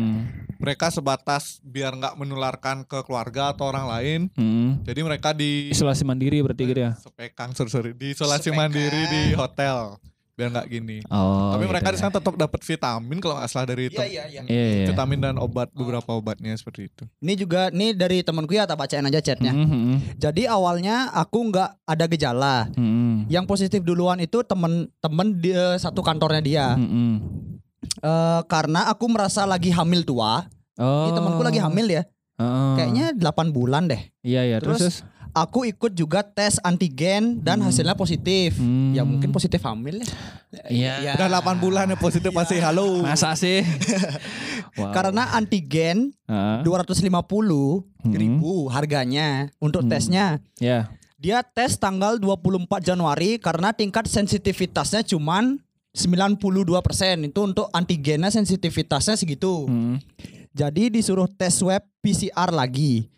mereka 0.57 0.89
sebatas 0.89 1.61
biar 1.61 1.93
nggak 1.93 2.17
menularkan 2.17 2.89
ke 2.89 3.05
keluarga 3.05 3.53
atau 3.53 3.69
orang 3.69 3.85
lain. 3.85 4.21
Mm-mm. 4.33 4.81
Jadi 4.81 5.01
mereka 5.05 5.37
di 5.37 5.69
isolasi 5.69 6.09
mandiri 6.09 6.41
berarti 6.41 6.73
gitu 6.73 6.81
ya. 6.81 6.97
Sepekang, 6.97 7.53
sorry, 7.53 7.69
sorry, 7.69 7.91
di 7.93 8.17
isolasi 8.17 8.49
Sepekang. 8.49 8.73
mandiri 8.73 9.03
di 9.13 9.23
hotel. 9.37 10.01
Biar 10.37 10.53
nggak 10.53 10.69
gini. 10.69 11.01
Oh. 11.09 11.57
Tapi 11.57 11.65
mereka 11.65 11.89
gitu 11.89 11.97
di 11.97 11.99
sana 12.05 12.13
tetap 12.13 12.37
dapat 12.37 12.61
vitamin 12.61 13.19
kalau 13.25 13.41
nggak 13.41 13.49
salah 13.49 13.67
dari 13.73 13.89
itu. 13.89 13.97
iya 14.05 14.29
iya. 14.29 14.45
ya. 14.45 14.53
Iya 14.53 14.65
iya. 14.69 14.87
Vitamin 14.93 15.19
dan 15.25 15.41
obat 15.41 15.73
beberapa 15.73 16.13
obatnya 16.13 16.53
seperti 16.53 16.93
itu. 16.93 17.09
Ini 17.25 17.35
juga 17.41 17.73
nih 17.73 17.97
dari 17.97 18.21
temanku 18.21 18.53
ya, 18.53 18.69
tak 18.69 18.77
bacain 18.77 19.09
aja 19.09 19.25
chatnya. 19.25 19.57
Mm-mm. 19.57 20.21
Jadi 20.21 20.45
awalnya 20.45 21.09
aku 21.17 21.49
nggak 21.49 21.89
ada 21.89 22.05
gejala. 22.05 22.69
Mm-mm. 22.77 23.33
Yang 23.33 23.45
positif 23.49 23.81
duluan 23.81 24.21
itu 24.21 24.45
temen-temen 24.45 25.29
di 25.41 25.57
satu 25.81 26.05
kantornya 26.05 26.45
dia. 26.45 26.67
Mm-mm. 26.77 27.13
Eh, 28.05 28.41
karena 28.53 28.93
aku 28.93 29.09
merasa 29.09 29.49
lagi 29.49 29.73
hamil 29.73 30.05
tua. 30.05 30.45
Oh. 30.77 31.09
Ini 31.09 31.17
temanku 31.17 31.41
lagi 31.41 31.65
hamil 31.65 31.89
ya. 31.89 32.05
Heeh. 32.37 32.75
Kayaknya 32.77 33.07
8 33.17 33.57
bulan 33.57 33.89
deh. 33.89 34.13
Iya 34.21 34.45
iya 34.45 34.57
terus. 34.61 34.77
Terus, 34.85 34.97
Aku 35.37 35.69
ikut 35.69 35.93
juga 35.93 36.25
tes 36.25 36.57
antigen 36.65 37.45
dan 37.45 37.61
Hmm. 37.61 37.69
hasilnya 37.69 37.93
positif. 37.93 38.57
Hmm. 38.57 38.97
Ya 38.97 39.05
mungkin 39.05 39.29
positif 39.29 39.61
hamil 39.61 40.01
ya. 40.01 40.09
Iya. 40.73 40.95
Ya. 41.05 41.13
Udah 41.21 41.29
8 41.29 41.61
bulan 41.61 41.93
ya 41.93 41.99
positif 42.01 42.33
masih 42.33 42.57
halo. 42.65 43.05
Masa 43.05 43.37
sih? 43.37 43.61
Wow. 44.81 44.93
Karena 44.97 45.37
antigen 45.37 46.17
Heeh. 46.25 46.65
250 46.65 47.85
Hmm. 48.01 48.17
ribu 48.17 48.73
harganya 48.73 49.53
untuk 49.61 49.85
Hmm. 49.85 49.93
tesnya. 49.93 50.41
Ya. 50.57 50.89
Dia 51.21 51.45
tes 51.45 51.77
tanggal 51.77 52.17
24 52.17 52.81
Januari 52.81 53.37
karena 53.37 53.77
tingkat 53.77 54.09
sensitivitasnya 54.09 55.05
cuman 55.05 55.61
92% 55.93 57.25
itu 57.25 57.41
untuk 57.41 57.69
antigennya 57.73 58.29
sensitivitasnya 58.29 59.17
segitu. 59.17 59.65
Mm. 59.65 59.97
Jadi 60.53 60.93
disuruh 60.93 61.25
tes 61.25 61.57
swab 61.57 61.85
PCR 62.01 62.53
lagi. 62.53 63.09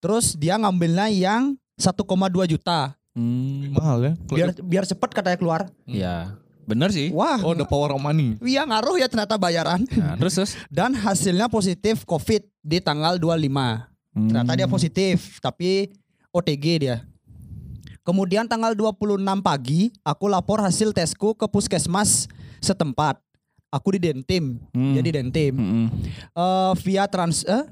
Terus 0.00 0.36
dia 0.36 0.60
ngambilnya 0.60 1.08
yang 1.08 1.56
1,2 1.76 2.08
juta. 2.48 2.96
Mm. 3.12 3.72
Mahal 3.72 3.98
ya. 4.02 4.12
Biar 4.26 4.48
biar 4.58 4.84
cepet 4.84 5.10
katanya 5.10 5.36
keluar. 5.36 5.60
Iya. 5.84 6.36
Bener 6.66 6.90
sih. 6.90 7.14
Wah, 7.14 7.38
Oh, 7.40 7.54
the 7.54 7.62
power 7.62 7.94
of 7.94 8.02
money. 8.02 8.34
iya 8.42 8.66
ngaruh 8.66 8.98
ya 8.98 9.06
ternyata 9.06 9.38
bayaran. 9.38 9.86
Nah, 9.88 10.18
terus 10.18 10.34
terus. 10.34 10.52
Dan 10.72 10.92
hasilnya 10.92 11.46
positif 11.46 12.02
COVID 12.02 12.42
di 12.58 12.78
tanggal 12.78 13.16
25. 13.16 13.86
Hmm. 14.12 14.26
Ternyata 14.26 14.52
dia 14.56 14.66
positif, 14.66 15.38
tapi 15.38 15.92
OTG 16.28 16.66
dia. 16.80 16.96
Kemudian 18.02 18.46
tanggal 18.46 18.72
26 18.72 18.98
pagi, 19.40 19.90
aku 20.00 20.26
lapor 20.26 20.58
hasil 20.58 20.90
tesku 20.90 21.34
ke 21.34 21.44
puskesmas 21.44 22.26
setempat. 22.58 23.18
Aku 23.68 23.92
di 23.92 24.00
Dentim, 24.00 24.62
Hmm. 24.70 24.94
jadi 24.94 25.20
Dentim. 25.20 25.52
Mm-mm. 25.52 25.86
Eh, 26.32 26.72
via 26.80 27.04
trans 27.06 27.42
eh, 27.44 27.66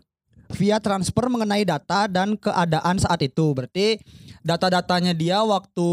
via 0.55 0.79
transfer 0.79 1.27
mengenai 1.27 1.67
data 1.67 2.07
dan 2.07 2.39
keadaan 2.39 2.97
saat 2.97 3.21
itu. 3.21 3.53
Berarti 3.53 3.99
data-datanya 4.41 5.13
dia 5.13 5.43
waktu 5.43 5.89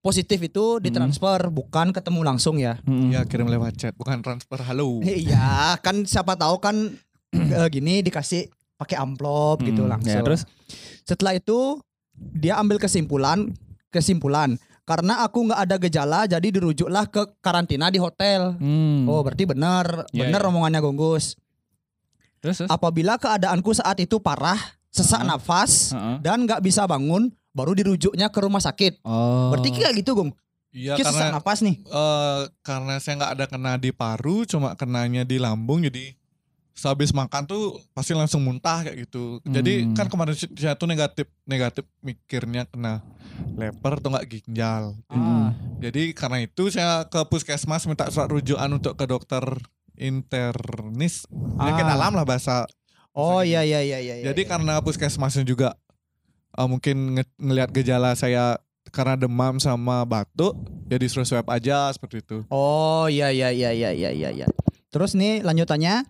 positif 0.00 0.40
itu 0.40 0.80
ditransfer, 0.80 1.52
bukan 1.52 1.92
ketemu 1.92 2.20
langsung 2.24 2.56
ya. 2.56 2.80
Mm-mm. 2.88 3.12
Ya 3.12 3.20
kirim 3.28 3.52
lewat 3.52 3.76
chat, 3.76 3.92
bukan 3.94 4.24
transfer 4.24 4.56
halo. 4.64 5.04
Iya, 5.04 5.76
kan 5.84 6.08
siapa 6.08 6.34
tahu 6.40 6.56
kan 6.58 6.96
eh, 7.36 7.68
gini 7.68 8.00
dikasih 8.00 8.48
pakai 8.80 8.96
amplop 8.96 9.60
gitu 9.60 9.84
Mm-mm. 9.84 9.92
langsung. 9.92 10.16
Ya, 10.16 10.24
terus. 10.24 10.48
Setelah 11.04 11.36
itu 11.36 11.76
dia 12.16 12.56
ambil 12.56 12.80
kesimpulan 12.80 13.52
kesimpulan 13.90 14.56
karena 14.84 15.22
aku 15.22 15.46
nggak 15.46 15.60
ada 15.62 15.76
gejala 15.78 16.20
jadi 16.26 16.48
dirujuklah 16.50 17.06
ke 17.06 17.22
karantina 17.44 17.92
di 17.92 18.00
hotel. 18.00 18.56
Hmm. 18.56 19.04
Oh, 19.06 19.20
berarti 19.22 19.44
benar, 19.46 20.08
Iya, 20.10 20.26
benar 20.26 20.40
iya. 20.42 20.48
omongannya 20.48 20.80
Gonggus. 20.80 21.36
Terus 22.40 22.56
terus. 22.58 22.70
Apabila 22.70 23.16
keadaanku 23.16 23.70
saat 23.70 23.96
itu 23.96 24.16
parah, 24.16 24.58
sesak 24.88 25.20
Heeh. 25.20 25.28
nafas 25.28 25.92
Heeh. 25.92 26.16
dan 26.20 26.42
nggak 26.42 26.60
bisa 26.60 26.84
bangun, 26.84 27.28
baru 27.50 27.72
dirujuknya 27.72 28.28
ke 28.28 28.38
rumah 28.38 28.58
sakit. 28.58 29.00
Oh. 29.02 29.52
Berarti 29.52 29.68
kayak 29.70 29.94
gitu, 29.96 30.12
Gong. 30.14 30.32
Iya 30.70 30.94
karena 30.96 31.34
nafas 31.34 31.60
nih. 31.60 31.82
eh, 31.82 32.40
karena 32.62 32.94
saya 32.96 33.18
nggak 33.18 33.32
ada 33.34 33.44
kena 33.44 33.72
di 33.74 33.90
paru, 33.90 34.46
cuma 34.46 34.72
kenanya 34.74 35.26
di 35.26 35.34
lambung 35.36 35.82
jadi 35.82 36.14
sehabis 36.70 37.10
makan 37.10 37.44
tuh 37.44 37.76
pasti 37.90 38.14
langsung 38.14 38.40
muntah 38.40 38.86
kayak 38.86 39.04
gitu. 39.04 39.42
Jadi 39.42 39.84
Hmm. 39.84 39.92
kan 39.92 40.06
kemarin 40.06 40.32
saya 40.32 40.72
tuh 40.72 40.86
negatif 40.86 41.26
negatif 41.44 41.84
mikirnya 42.00 42.64
kena 42.64 43.02
leper 43.52 43.98
atau 43.98 44.08
nggak 44.08 44.28
ginjal. 44.30 44.94
Mm-mm. 45.10 45.50
Jadi 45.82 46.14
karena 46.14 46.38
itu 46.38 46.70
saya 46.70 47.02
ke 47.04 47.20
puskesmas 47.26 47.84
minta 47.84 48.06
surat 48.08 48.30
rujukan 48.30 48.70
untuk 48.70 48.94
ke 48.94 49.04
dokter 49.04 49.42
internis 50.00 51.28
penyakit 51.28 51.84
Ah. 51.84 51.90
dalam 51.92 52.12
lah 52.16 52.24
bahasa. 52.24 52.64
Oh 53.12 53.44
iya 53.44 53.60
iya 53.60 53.84
iya 53.84 53.98
iya. 54.00 54.14
Jadi 54.24 54.42
iya. 54.42 54.50
karena 54.50 54.80
puskesmasnya 54.80 55.44
juga 55.44 55.76
eh, 56.56 56.64
mungkin 56.64 57.20
nge- 57.20 57.36
ngelihat 57.36 57.70
gejala 57.70 58.16
saya 58.16 58.56
karena 58.90 59.14
demam 59.14 59.60
sama 59.60 60.02
batuk 60.02 60.56
ya 60.88 60.96
disuruh 60.96 61.28
swab 61.28 61.46
aja 61.46 61.92
seperti 61.92 62.24
itu. 62.24 62.42
Oh 62.48 63.06
iya 63.06 63.28
iya 63.28 63.52
iya 63.52 63.70
iya 63.70 63.90
iya 63.92 64.10
iya. 64.10 64.30
iya. 64.32 64.46
Terus 64.88 65.14
nih 65.14 65.44
lanjutannya 65.44 66.08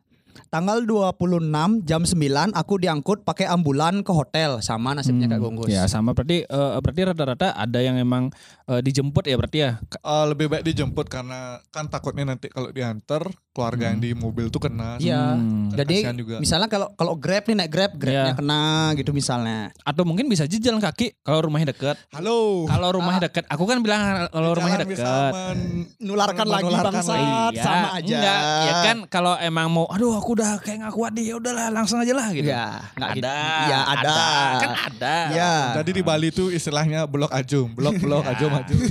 tanggal 0.48 0.82
26 0.82 1.42
jam 1.84 2.02
9 2.02 2.16
aku 2.54 2.74
diangkut 2.78 3.22
pakai 3.22 3.44
ambulan 3.44 4.00
ke 4.00 4.10
hotel 4.10 4.62
sama 4.62 4.94
nasibnya 4.94 5.26
kayak 5.26 5.42
Gonggus. 5.42 5.68
Ya 5.68 5.84
sama 5.84 6.14
berarti 6.14 6.42
eh, 6.42 6.72
berarti 6.78 7.00
rata-rata 7.04 7.52
ada 7.52 7.78
yang 7.78 7.96
emang 7.96 8.30
eh, 8.64 8.80
dijemput 8.80 9.26
ya 9.26 9.36
berarti 9.36 9.58
ya. 9.60 9.70
Eh, 9.82 10.24
lebih 10.30 10.46
baik 10.48 10.64
dijemput 10.64 11.10
karena 11.10 11.60
kan 11.68 11.90
takutnya 11.90 12.24
nanti 12.24 12.48
kalau 12.48 12.70
diantar 12.70 13.26
keluarga 13.50 13.90
yang 13.90 13.98
di 13.98 14.10
mobil 14.14 14.46
tuh 14.46 14.62
kena. 14.62 14.94
Iya. 14.96 15.34
Hmm. 15.34 15.68
Jadi 15.74 16.06
juga. 16.14 16.34
misalnya 16.38 16.66
kalau 16.66 16.86
kalau 16.94 17.12
Grab 17.14 17.44
nih 17.44 17.54
naik 17.56 17.68
Grab, 17.68 17.90
Grabnya 17.94 18.30
Iya. 18.30 18.38
kena 18.38 18.62
gitu 18.94 19.10
misalnya. 19.10 19.74
Atau 19.82 20.06
mungkin 20.06 20.26
bisa 20.26 20.46
aja 20.46 20.54
jalan 20.54 20.78
kaki 20.78 21.18
kalau 21.20 21.38
rumahnya 21.42 21.74
deket. 21.74 21.98
Halo. 22.14 22.64
Kalau 22.64 22.88
rumahnya 22.94 23.26
deket, 23.26 23.44
aku 23.44 23.62
kan 23.64 23.76
bilang 23.82 24.30
kalau 24.30 24.48
rumahnya 24.54 24.80
Jangan 24.80 24.92
bisa 24.94 25.02
deket. 25.02 25.32
men- 25.34 25.68
Nularkan 26.00 26.46
lagi 26.46 26.64
menularkan 26.64 26.92
bangsat, 26.94 27.52
Iya, 27.52 27.60
sama 27.60 27.88
aja. 27.92 28.16
Enggak, 28.16 28.40
ya 28.40 28.72
kan 28.82 28.96
kalau 29.06 29.32
emang 29.36 29.66
mau 29.66 29.84
aduh 29.90 30.14
aku 30.14 30.32
udah 30.32 30.56
kayak 30.58 30.76
nggak 30.80 30.94
kuat 30.94 31.10
nih, 31.12 31.24
ya 31.26 31.34
udahlah 31.36 31.66
langsung 31.70 31.98
aja 31.98 32.12
lah 32.14 32.26
gitu. 32.30 32.46
Ya, 32.46 32.80
nggak 32.94 33.10
gitu. 33.18 33.26
ada. 33.26 33.36
Ya, 33.66 33.78
ada. 33.84 34.14
Kan 34.56 34.70
ada. 34.88 35.14
Ya. 35.30 35.52
Jadi 35.76 35.90
di 35.92 36.02
Bali 36.02 36.28
tuh 36.30 36.48
istilahnya 36.48 37.04
blok 37.04 37.30
ajum, 37.30 37.68
blok 37.70 37.98
blok 37.98 38.24
Ya. 38.24 38.32
ajum 38.32 38.50
ajum. 38.54 38.78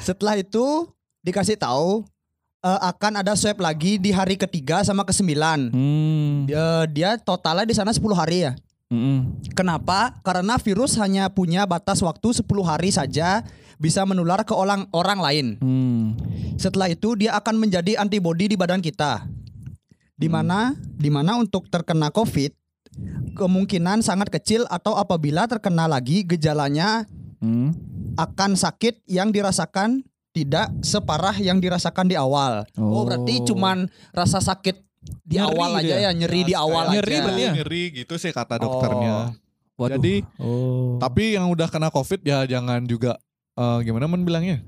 Setelah 0.00 0.36
itu 0.36 0.88
dikasih 1.20 1.58
tahu 1.58 2.06
eh, 2.66 2.80
akan 2.90 3.22
ada 3.22 3.38
swab 3.38 3.62
lagi 3.62 4.02
di 4.02 4.10
hari 4.10 4.34
ketiga 4.34 4.82
sama 4.82 5.06
kesembilan. 5.06 5.70
Hmm. 5.70 6.50
Dia, 6.50 6.90
dia 6.90 7.10
totalnya 7.22 7.62
di 7.62 7.74
sana 7.78 7.94
10 7.94 8.02
hari 8.18 8.50
ya. 8.50 8.52
Mm-mm. 8.86 9.42
Kenapa? 9.58 10.14
Karena 10.22 10.58
virus 10.62 10.94
hanya 11.02 11.26
punya 11.26 11.66
batas 11.66 11.98
waktu 12.02 12.42
10 12.42 12.46
hari 12.62 12.94
saja 12.94 13.42
bisa 13.82 14.06
menular 14.06 14.46
ke 14.46 14.54
orang 14.54 14.86
orang 14.94 15.18
lain. 15.18 15.46
Hmm. 15.58 16.14
Setelah 16.54 16.90
itu 16.90 17.18
dia 17.18 17.34
akan 17.34 17.58
menjadi 17.58 17.98
antibodi 17.98 18.50
di 18.50 18.56
badan 18.58 18.78
kita. 18.78 19.26
Di 20.16 20.30
mana 20.30 20.72
di 20.78 21.10
mana 21.12 21.36
untuk 21.36 21.68
terkena 21.68 22.08
Covid 22.08 22.54
kemungkinan 23.36 24.00
sangat 24.00 24.32
kecil 24.32 24.64
atau 24.72 24.96
apabila 24.96 25.44
terkena 25.44 25.84
lagi 25.84 26.24
gejalanya 26.24 27.04
Hmm. 27.36 27.76
akan 28.16 28.56
sakit 28.56 29.04
yang 29.04 29.28
dirasakan 29.28 30.00
tidak 30.36 30.68
separah 30.80 31.32
yang 31.34 31.56
dirasakan 31.56 32.04
di 32.04 32.14
awal. 32.14 32.68
Oh, 32.76 33.00
Oh. 33.00 33.02
berarti 33.02 33.40
cuman 33.42 33.88
rasa 34.12 34.36
sakit 34.38 34.76
di 35.24 35.38
Nyeri 35.38 35.48
awal 35.48 35.70
gitu 35.72 35.80
aja 35.80 35.94
ya? 35.96 36.02
ya, 36.02 36.10
nyeri 36.12 36.40
di 36.42 36.52
awal 36.52 36.84
Nyeri 36.90 37.08
aja. 37.08 37.22
berarti 37.24 37.40
ya? 37.40 37.52
Nyeri 37.56 37.82
gitu 37.96 38.14
sih 38.16 38.30
kata 38.30 38.58
dokternya. 38.58 39.32
Waduh. 39.74 39.96
Jadi 39.96 40.14
oh. 40.36 40.96
tapi 40.98 41.32
yang 41.32 41.48
udah 41.48 41.68
kena 41.68 41.88
covid 41.88 42.20
ya 42.20 42.44
jangan 42.44 42.84
juga 42.84 43.16
eh, 43.54 43.78
gimana 43.82 44.04
men 44.04 44.20
bilangnya 44.22 44.60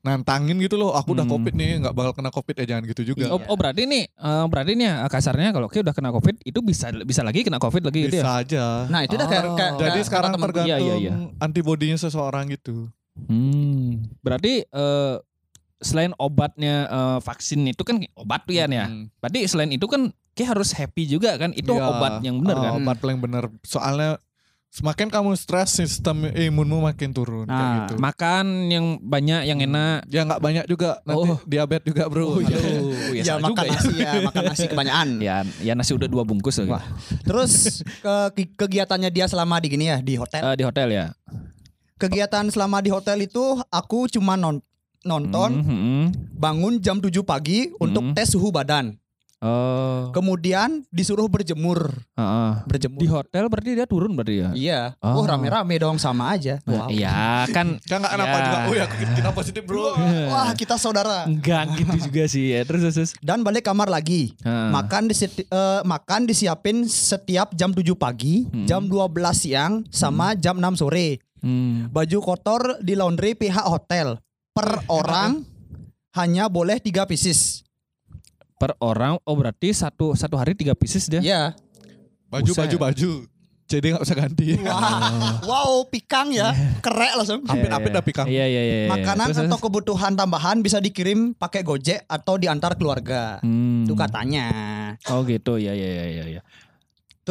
nantangin 0.00 0.56
gitu 0.58 0.74
loh. 0.74 0.94
Aku 0.94 1.12
udah 1.12 1.22
Hmm. 1.22 1.34
covid 1.34 1.52
nih 1.52 1.70
nggak 1.78 1.92
bakal 1.92 2.12
kena 2.14 2.30
covid 2.30 2.54
ya 2.56 2.64
jangan 2.66 2.84
gitu 2.88 3.02
juga. 3.04 3.28
Oh, 3.28 3.40
oh 3.42 3.56
berarti 3.56 3.84
nih, 3.84 4.08
eh, 4.08 4.44
berarti 4.46 4.72
nih 4.72 4.88
eh, 4.96 5.08
kasarnya 5.08 5.50
kalau 5.50 5.66
kayak 5.66 5.84
udah 5.84 5.94
kena 5.94 6.10
covid 6.10 6.36
itu 6.40 6.60
bisa 6.60 6.88
bisa 7.02 7.20
lagi 7.20 7.42
kena 7.42 7.58
covid 7.58 7.82
lagi 7.82 8.06
gitu 8.06 8.16
ya? 8.16 8.24
Bisa 8.24 8.32
aja. 8.38 8.64
Nah, 8.88 9.04
itu 9.04 9.14
udah 9.14 9.28
kayak, 9.28 9.44
Oh. 9.44 9.56
kayak 9.56 9.72
Jadi 9.76 9.90
kayak 9.92 10.06
sekarang 10.08 10.30
tergantung 10.34 10.66
Iya, 10.66 10.76
iya, 10.78 10.94
iya. 10.96 11.12
antibodinya 11.36 11.96
seseorang 11.96 12.48
gitu. 12.48 12.88
Hmm. 13.26 14.06
Berarti 14.20 14.62
eh, 14.62 15.16
selain 15.78 16.12
obatnya 16.14 16.86
eh, 16.86 17.18
vaksin 17.18 17.64
itu 17.66 17.82
kan 17.82 17.98
obat 18.14 18.44
tuh 18.44 18.54
ya, 18.54 18.64
ya. 18.64 18.86
Hmm. 18.86 19.08
Berarti 19.18 19.44
selain 19.44 19.70
itu 19.70 19.84
kan 19.84 20.08
kayak 20.30 20.54
harus 20.54 20.70
happy 20.70 21.04
juga 21.04 21.36
kan? 21.36 21.50
Itu 21.50 21.72
Iya. 21.72 21.84
obat 21.86 22.12
yang 22.20 22.38
benar 22.38 22.56
Ah, 22.56 22.62
kan? 22.62 22.72
Obat 22.78 22.96
paling 22.98 23.18
benar. 23.18 23.48
Soalnya 23.62 24.16
semakin 24.70 25.10
kamu 25.10 25.34
stres 25.34 25.74
sistem 25.74 26.30
imunmu 26.30 26.78
makin 26.80 27.10
turun 27.10 27.42
kayak 27.42 27.50
Nah, 27.50 27.74
gitu. 27.82 27.94
Makan 27.98 28.46
yang 28.68 28.86
banyak, 29.02 29.42
yang 29.42 29.58
enak. 29.58 30.06
Ya 30.06 30.22
nggak 30.22 30.38
banyak 30.38 30.64
juga 30.64 31.02
nanti 31.02 31.26
Oh. 31.26 31.38
diabetes 31.42 31.82
juga 31.84 32.06
bro. 32.06 32.22
Oh, 32.28 32.38
iya. 32.38 32.54
Aduh. 32.54 32.78
Oh, 32.86 33.10
ya, 33.10 33.22
salah 33.26 33.42
makan 33.42 33.50
juga 33.50 33.66
ya. 33.66 33.74
nasi 33.74 33.94
ya, 33.98 34.12
makan 34.22 34.42
nasi 34.46 34.64
kebanyakan. 34.68 35.08
Ya, 35.26 35.36
ya 35.58 35.72
nasi 35.74 35.90
udah 35.90 36.06
dua 36.06 36.22
bungkus 36.22 36.54
lagi. 36.56 36.70
Wah. 36.70 36.86
Terus 37.20 37.52
ke- 37.98 38.30
ke- 38.32 38.54
kegiatannya 38.56 39.10
dia 39.10 39.26
selama 39.26 39.58
di 39.58 39.68
gini 39.68 39.84
ya 39.86 39.98
di 39.98 40.14
hotel. 40.14 40.38
Eh, 40.40 40.54
di 40.54 40.62
hotel 40.62 40.88
ya. 40.88 41.06
Kegiatan 42.00 42.48
selama 42.48 42.80
di 42.80 42.88
hotel 42.88 43.22
itu 43.22 43.44
aku 43.68 44.08
cuma 44.08 44.32
non- 44.32 44.64
nonton, 45.02 45.52
Hmm, 45.54 45.62
hmm, 45.62 45.80
hmm. 45.82 46.06
bangun 46.34 46.74
jam 46.78 46.96
7 46.96 47.20
pagi 47.20 47.68
untuk 47.76 48.00
Hmm. 48.02 48.14
tes 48.16 48.32
suhu 48.32 48.48
badan. 48.48 48.96
Oh, 49.40 50.12
Kemudian 50.12 50.84
disuruh 50.90 51.24
berjemur, 51.24 51.96
heeh. 52.12 52.52
berjemur. 52.62 53.00
Di 53.00 53.08
hotel 53.08 53.48
berarti 53.48 53.72
dia 53.72 53.88
turun 53.88 54.12
berarti 54.12 54.36
ya? 54.38 54.48
Iya. 54.52 54.80
Oh. 55.00 55.16
Oh, 55.16 55.24
rame-rame 55.24 55.80
dong 55.80 55.96
sama 55.96 56.36
aja. 56.36 56.60
Nah, 56.62 56.84
Wow. 56.84 56.88
Iya 56.92 57.16
kan 57.48 57.80
Kan 57.88 58.04
nggak 58.04 58.12
kenapa 58.12 58.28
Ya. 58.30 58.44
juga. 58.44 58.58
Oh 58.60 58.74
ya 58.74 58.84
kita 58.92 59.30
positif 59.32 59.62
bro. 59.64 59.96
Wah, 60.28 60.52
kita 60.52 60.76
saudara. 60.76 61.24
enggak 61.24 61.72
gitu 61.74 61.96
juga 62.02 62.28
sih 62.28 62.52
ya. 62.52 62.60
Terus 62.62 62.92
terus. 62.92 63.10
Dan 63.18 63.40
balik 63.40 63.64
kamar 63.64 63.88
lagi. 63.88 64.36
Heeh. 64.38 64.68
Makan 64.70 65.08
disi- 65.08 65.32
eh, 65.40 65.80
makan 65.82 66.20
disiapin 66.24 66.84
setiap 66.84 67.52
jam 67.54 67.72
7 67.72 67.96
pagi, 67.96 68.44
Hmm. 68.44 68.68
jam 68.68 68.84
12 68.84 69.08
siang, 69.38 69.88
sama 69.88 70.32
jam 70.34 70.60
6 70.60 70.76
sore. 70.76 71.16
Hmm. 71.40 71.88
Baju 71.90 72.18
kotor 72.20 72.62
di 72.80 72.94
laundry 72.96 73.36
pihak 73.36 73.64
hotel. 73.64 74.20
Per 74.52 74.84
orang 74.92 75.44
hanya 76.16 76.50
boleh 76.50 76.80
tiga 76.80 77.04
pieces. 77.08 77.64
Per 78.60 78.76
orang 78.84 79.16
oh 79.24 79.34
berarti 79.36 79.72
satu 79.72 80.12
satu 80.12 80.36
hari 80.36 80.52
tiga 80.52 80.76
pieces 80.76 81.08
dia. 81.08 81.20
Ya. 81.24 81.42
Baju 82.30 82.52
Buset. 82.52 82.60
baju 82.68 82.76
baju. 82.78 83.12
Jadi 83.70 83.86
nggak 83.94 84.02
usah 84.02 84.16
ganti. 84.18 84.58
Wah, 84.66 85.38
wow, 85.50 85.86
pikang 85.86 86.34
ya. 86.34 86.50
Kerek 86.82 87.14
langsung. 87.14 87.46
Apit-apit 87.46 87.94
tapi 87.94 88.10
kang. 88.10 88.26
Iya 88.26 88.42
iya 88.50 88.62
iya. 88.66 88.76
iya. 88.82 88.90
Makanan 88.90 89.30
Terus, 89.30 89.46
atau 89.46 89.58
kebutuhan 89.62 90.18
tambahan 90.18 90.58
bisa 90.58 90.82
dikirim 90.82 91.38
pakai 91.38 91.62
Gojek 91.62 92.02
atau 92.10 92.34
diantar 92.34 92.74
keluarga. 92.74 93.38
Hmm. 93.46 93.86
Itu 93.86 93.94
katanya. 93.94 94.50
Oh 95.06 95.22
gitu 95.22 95.62
ya 95.62 95.70
ya 95.70 95.86
ya 95.86 96.24
ya. 96.26 96.42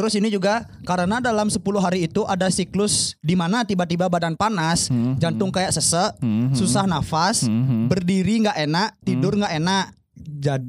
Terus 0.00 0.16
ini 0.16 0.32
juga 0.32 0.64
karena 0.80 1.20
dalam 1.20 1.52
10 1.52 1.60
hari 1.76 2.08
itu 2.08 2.24
ada 2.24 2.48
siklus 2.48 3.20
di 3.20 3.36
mana 3.36 3.68
tiba-tiba 3.68 4.08
badan 4.08 4.32
panas, 4.32 4.88
Hmm, 4.88 5.20
jantung 5.20 5.52
kayak 5.52 5.76
sesek, 5.76 6.16
Hmm, 6.18 6.48
hmm. 6.48 6.56
susah 6.56 6.88
nafas, 6.88 7.44
Hmm, 7.44 7.68
hmm. 7.68 7.84
berdiri 7.92 8.40
nggak 8.40 8.58
enak, 8.64 8.88
tidur 9.04 9.36
nggak 9.36 9.60
enak, 9.60 9.92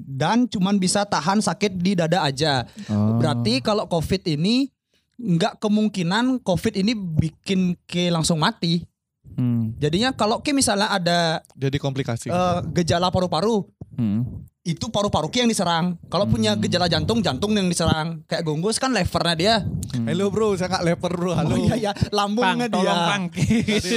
dan 0.04 0.52
cuman 0.52 0.76
bisa 0.76 1.08
tahan 1.08 1.40
sakit 1.40 1.80
di 1.80 1.96
dada 1.96 2.28
aja. 2.28 2.68
Oh. 2.92 3.16
Berarti 3.16 3.64
kalau 3.64 3.88
COVID 3.88 4.28
ini 4.28 4.68
nggak 5.16 5.64
kemungkinan 5.64 6.44
COVID 6.44 6.76
ini 6.76 6.92
bikin 6.92 7.80
ke 7.88 8.12
langsung 8.12 8.36
mati. 8.36 8.84
Hmm. 9.32 9.72
Jadinya 9.80 10.12
kalau 10.12 10.44
ke 10.44 10.52
misalnya 10.52 10.92
ada 10.92 11.40
Jadi 11.56 11.80
komplikasi. 11.80 12.28
eh, 12.28 12.60
gejala 12.76 13.08
paru-paru, 13.08 13.64
Hmm. 13.96 14.44
Itu 14.62 14.86
paru-paru 14.88 15.26
Ki 15.28 15.42
yang 15.42 15.50
diserang. 15.50 15.98
Kalau 16.06 16.30
punya 16.30 16.54
gejala 16.54 16.86
jantung, 16.86 17.18
jantung 17.20 17.50
yang 17.52 17.66
diserang. 17.66 18.22
Kayak 18.24 18.46
gonggus 18.46 18.78
kan 18.78 18.94
levernya 18.94 19.34
dia. 19.34 19.56
Halo 20.00 20.30
bro, 20.30 20.54
saya 20.54 20.70
nggak 20.70 20.86
leper 20.86 21.12
bro. 21.12 21.34
Halo. 21.34 21.50
Oh 21.52 21.60
iya 21.60 21.76
ya, 21.82 21.92
Pang, 21.92 22.14
lambungnya 22.14 22.68
dia. 22.68 22.76
tolong 22.76 23.02
pang. 23.04 23.24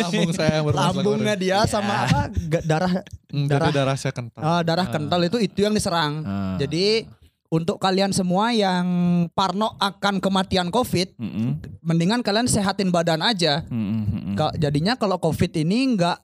Lambung 0.00 0.30
saya 0.32 0.50
yang 0.50 0.64
bermasalah 0.64 0.88
Lambungnya 0.94 1.34
dia 1.36 1.58
sama 1.64 1.94
apa? 2.02 2.20
ga- 2.48 2.64
darah 2.64 2.92
Hmm, 3.28 3.44
darah 3.44 3.66
Jadi 3.66 3.76
darah 3.76 3.96
saya 3.98 4.12
kental. 4.12 4.40
ah, 4.40 4.62
darah 4.62 4.86
kental 4.86 5.20
itu 5.22 5.36
itu 5.38 5.58
yang 5.60 5.74
diserang. 5.74 6.22
Ah. 6.22 6.54
Jadi 6.56 7.02
untuk 7.46 7.76
kalian 7.76 8.10
semua 8.10 8.50
yang 8.50 8.86
parno 9.30 9.76
akan 9.76 10.16
kematian 10.16 10.70
COVID, 10.70 11.08
Hmm, 11.14 11.60
mendingan 11.80 12.20
kalian 12.20 12.46
sehatin 12.46 12.88
badan 12.88 13.20
aja. 13.20 13.66
hmm, 13.66 13.74
hmm, 13.76 14.04
hmm. 14.32 14.56
Jadinya 14.56 14.94
kalau 14.94 15.18
COVID 15.18 15.50
ini 15.56 15.92
nggak 15.92 16.16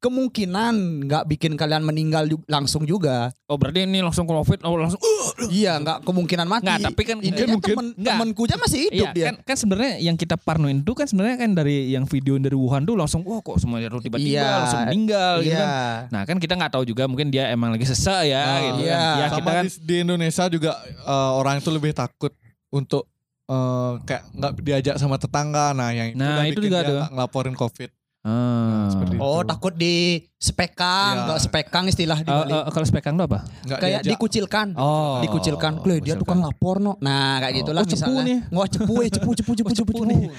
kemungkinan 0.00 0.74
nggak 1.04 1.24
bikin 1.26 1.54
kalian 1.54 1.80
meninggal 1.80 2.24
ju- 2.24 2.44
langsung 2.46 2.82
juga. 2.82 3.28
Oh 3.46 3.54
berarti 3.54 3.84
ini 3.84 4.00
langsung 4.00 4.24
covid 4.24 4.60
oh 4.62 4.74
langsung 4.74 5.00
Iya, 5.46 5.76
nggak 5.76 6.02
kemungkinan 6.02 6.44
mati. 6.44 6.64
Nggak, 6.64 6.80
tapi 6.82 7.02
kan- 7.02 7.20
ini 7.20 7.28
mungkin- 7.28 7.48
mungkin 7.50 7.74
mungkin- 7.76 7.94
nggak. 7.94 8.16
temenku 8.16 8.42
aja 8.42 8.56
masih 8.56 8.78
hidup 8.86 8.96
Iya 9.06 9.10
dia. 9.12 9.26
kan 9.26 9.34
kan 9.42 9.56
sebenarnya 9.56 9.92
yang 10.00 10.16
kita 10.16 10.36
parnoin 10.36 10.80
itu 10.80 10.92
kan 10.92 11.04
sebenarnya 11.04 11.36
kan 11.38 11.50
dari 11.52 11.76
yang 11.88 12.04
video 12.04 12.34
dari 12.36 12.52
Wuhan 12.52 12.82
tuh 12.82 12.94
langsung 12.94 13.20
wah 13.22 13.38
kok 13.38 13.56
semuanya 13.56 13.92
tiba-tiba 13.94 14.40
Iya. 14.40 14.50
langsung 14.58 14.80
meninggal 14.86 15.34
gitu 15.40 15.52
Iya. 15.52 15.60
kan. 15.60 16.00
Nah 16.10 16.22
kan 16.24 16.36
kita 16.38 16.52
nggak 16.54 16.72
tahu 16.72 16.84
juga 16.84 17.04
mungkin 17.04 17.28
dia 17.28 17.48
emang 17.48 17.70
lagi 17.70 17.84
sesak 17.84 18.24
ya 18.24 18.40
Ah, 18.40 18.58
gitu 18.66 18.80
iya. 18.82 18.96
kan. 18.96 19.04
Ya 19.14 19.26
Sama 19.26 19.36
kita 19.36 19.50
kan 19.52 19.64
di, 19.64 19.70
di 19.78 19.94
Indonesia 20.00 20.44
juga 20.48 20.70
eh, 20.82 21.30
orang 21.34 21.54
itu 21.56 21.68
lebih 21.68 21.92
takut 21.92 22.32
untuk 22.70 23.04
eh, 23.46 23.92
kayak 24.00 24.22
nggak 24.32 24.52
diajak 24.58 24.94
sama 24.96 25.16
tetangga. 25.16 25.72
Nah 25.72 25.90
yang 25.90 26.08
itu, 26.08 26.16
Nah, 26.16 26.40
itu 26.42 26.56
bikin 26.56 26.64
juga 26.64 26.78
dia 26.78 26.86
tuh. 26.86 26.96
nggak 26.96 27.10
ngelaporin 27.12 27.54
COVID. 27.54 27.90
Ah. 28.20 28.92
itu. 29.00 29.16
Oh, 29.16 29.40
takut 29.42 29.72
di 29.72 30.20
spekang, 30.36 31.14
Iya. 31.14 31.24
nggak 31.26 31.40
spekang 31.40 31.84
istilah 31.88 32.20
di 32.20 32.28
Eh, 32.28 32.36
Bali. 32.36 32.52
eh, 32.52 32.62
kalau 32.68 32.84
spekang 32.84 33.16
itu 33.16 33.24
apa? 33.24 33.38
Nggak 33.64 33.78
kayak 33.80 34.00
diajak. 34.00 34.10
dikucilkan. 34.12 34.66
Oh. 34.76 35.18
dikucilkan. 35.20 35.72
Loh, 35.80 35.96
dia 35.98 36.14
tukang 36.14 36.38
lapor 36.38 36.78
no. 36.78 37.00
Nah, 37.00 37.40
kayak 37.40 37.52
Oh. 37.52 37.58
gitulah 37.58 37.80
Oh, 37.80 37.88
cepu 37.88 37.96
misalnya. 38.12 38.22
nih. 38.22 38.38
Wah, 38.50 38.66
cepu, 38.66 38.92
eh, 38.98 39.08
cepu, 39.08 39.30
cepu, 39.32 39.52
cepu, 39.52 39.68
Oh, 39.72 39.72
cepu, 39.72 39.72
cepu 39.72 39.92
cepu. 39.94 40.04
nih. 40.06 40.20
Nah. 40.20 40.32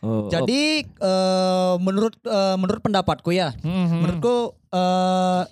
Oh, 0.04 0.26
Jadi 0.26 0.62
eh, 0.82 1.74
menurut 1.78 2.14
eh, 2.20 2.56
menurut 2.56 2.80
pendapatku 2.80 3.30
ya, 3.30 3.54
oh. 3.54 3.62
Hmm, 3.62 4.02
menurutku 4.02 4.36
eh, 4.68 5.42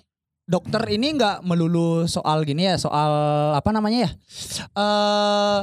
dokter 0.45 0.83
ini 0.89 1.15
nggak 1.15 1.41
melulu 1.41 2.05
soal 2.05 2.43
gini 2.43 2.67
ya, 2.67 2.75
soal 2.75 3.11
apa 3.53 3.71
namanya 3.71 4.05
ya? 4.05 4.11
Eh 4.73 5.59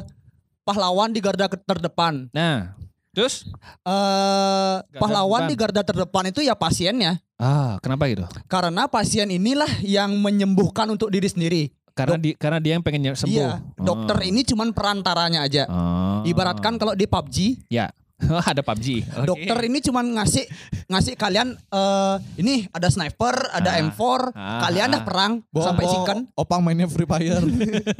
pahlawan 0.62 1.10
di 1.10 1.20
garda 1.20 1.44
terdepan. 1.46 2.30
Nah, 2.30 2.72
Terus? 3.12 3.44
eh 3.84 4.76
pahlawan 4.96 5.44
depan. 5.44 5.50
di 5.52 5.56
garda 5.56 5.82
terdepan 5.84 6.24
itu 6.32 6.40
ya 6.40 6.56
pasiennya. 6.56 7.20
Ah, 7.36 7.76
kenapa 7.84 8.08
gitu? 8.08 8.24
Karena 8.48 8.88
pasien 8.88 9.28
inilah 9.28 9.68
yang 9.84 10.16
menyembuhkan 10.16 10.88
untuk 10.88 11.12
diri 11.12 11.28
sendiri. 11.28 11.62
Karena 11.92 12.16
di 12.16 12.32
karena 12.32 12.56
dia 12.56 12.72
yang 12.72 12.80
pengen 12.80 13.12
sembuh. 13.12 13.28
Iya, 13.36 13.60
dokter 13.76 14.16
Oh. 14.16 14.24
ini 14.24 14.40
cuman 14.48 14.72
perantaranya 14.72 15.44
aja. 15.44 15.68
Oh. 15.68 16.24
Ibaratkan 16.24 16.80
kalau 16.80 16.96
di 16.96 17.04
PUBG, 17.04 17.68
ya. 17.68 17.92
ada 18.50 18.60
PUBG. 18.60 18.86
Oke. 19.04 19.26
dokter 19.26 19.58
ini 19.62 19.78
cuman 19.80 20.04
ngasih 20.14 20.44
ngasih 20.86 21.14
kalian 21.14 21.52
eh 21.54 22.14
ini 22.36 22.66
ada 22.68 22.86
sniper, 22.86 23.34
ada 23.50 23.70
Ah. 23.72 23.80
M4, 23.80 24.02
Ah, 24.32 24.60
kalian 24.62 24.88
ah. 24.88 24.92
dah 24.92 25.02
perang 25.02 25.32
Bawa- 25.48 25.66
sampai 25.66 25.84
chicken. 25.86 26.18
Opang 26.34 26.60
mainnya 26.60 26.86
Free 26.86 27.04
Fire 27.04 27.42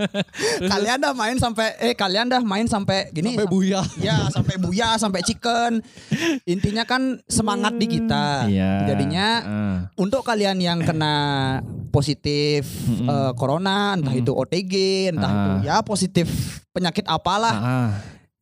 kalian 0.73 0.99
dah 0.99 1.13
main 1.13 1.37
sampai 1.37 1.75
eh 1.79 1.93
kalian 1.93 2.29
dah 2.29 2.41
main 2.41 2.65
sampai 2.65 3.11
gini 3.11 3.33
sampai 3.33 3.45
sam- 3.45 3.53
buya. 3.53 3.81
Ya 3.99 4.17
sampai 4.29 4.55
buya 4.57 4.89
sampai 4.97 5.21
chicken. 5.21 5.81
Intinya 6.45 6.85
kan 6.85 7.23
semangat 7.27 7.75
di 7.75 7.87
kita. 7.89 8.47
Iya. 8.47 8.89
Jadinya 8.89 9.27
Ah. 9.41 9.77
untuk 9.97 10.23
kalian 10.23 10.59
yang 10.59 10.79
kena 10.81 11.15
positif 11.89 12.65
eh, 13.03 13.33
corona, 13.35 13.95
entah 13.95 14.13
itu 14.13 14.31
OTG, 14.31 14.75
entah 15.11 15.27
Ah. 15.27 15.37
itu 15.37 15.51
ya 15.63 15.77
positif 15.83 16.29
penyakit 16.71 17.05
apalah, 17.05 17.55
Ah. 17.55 17.91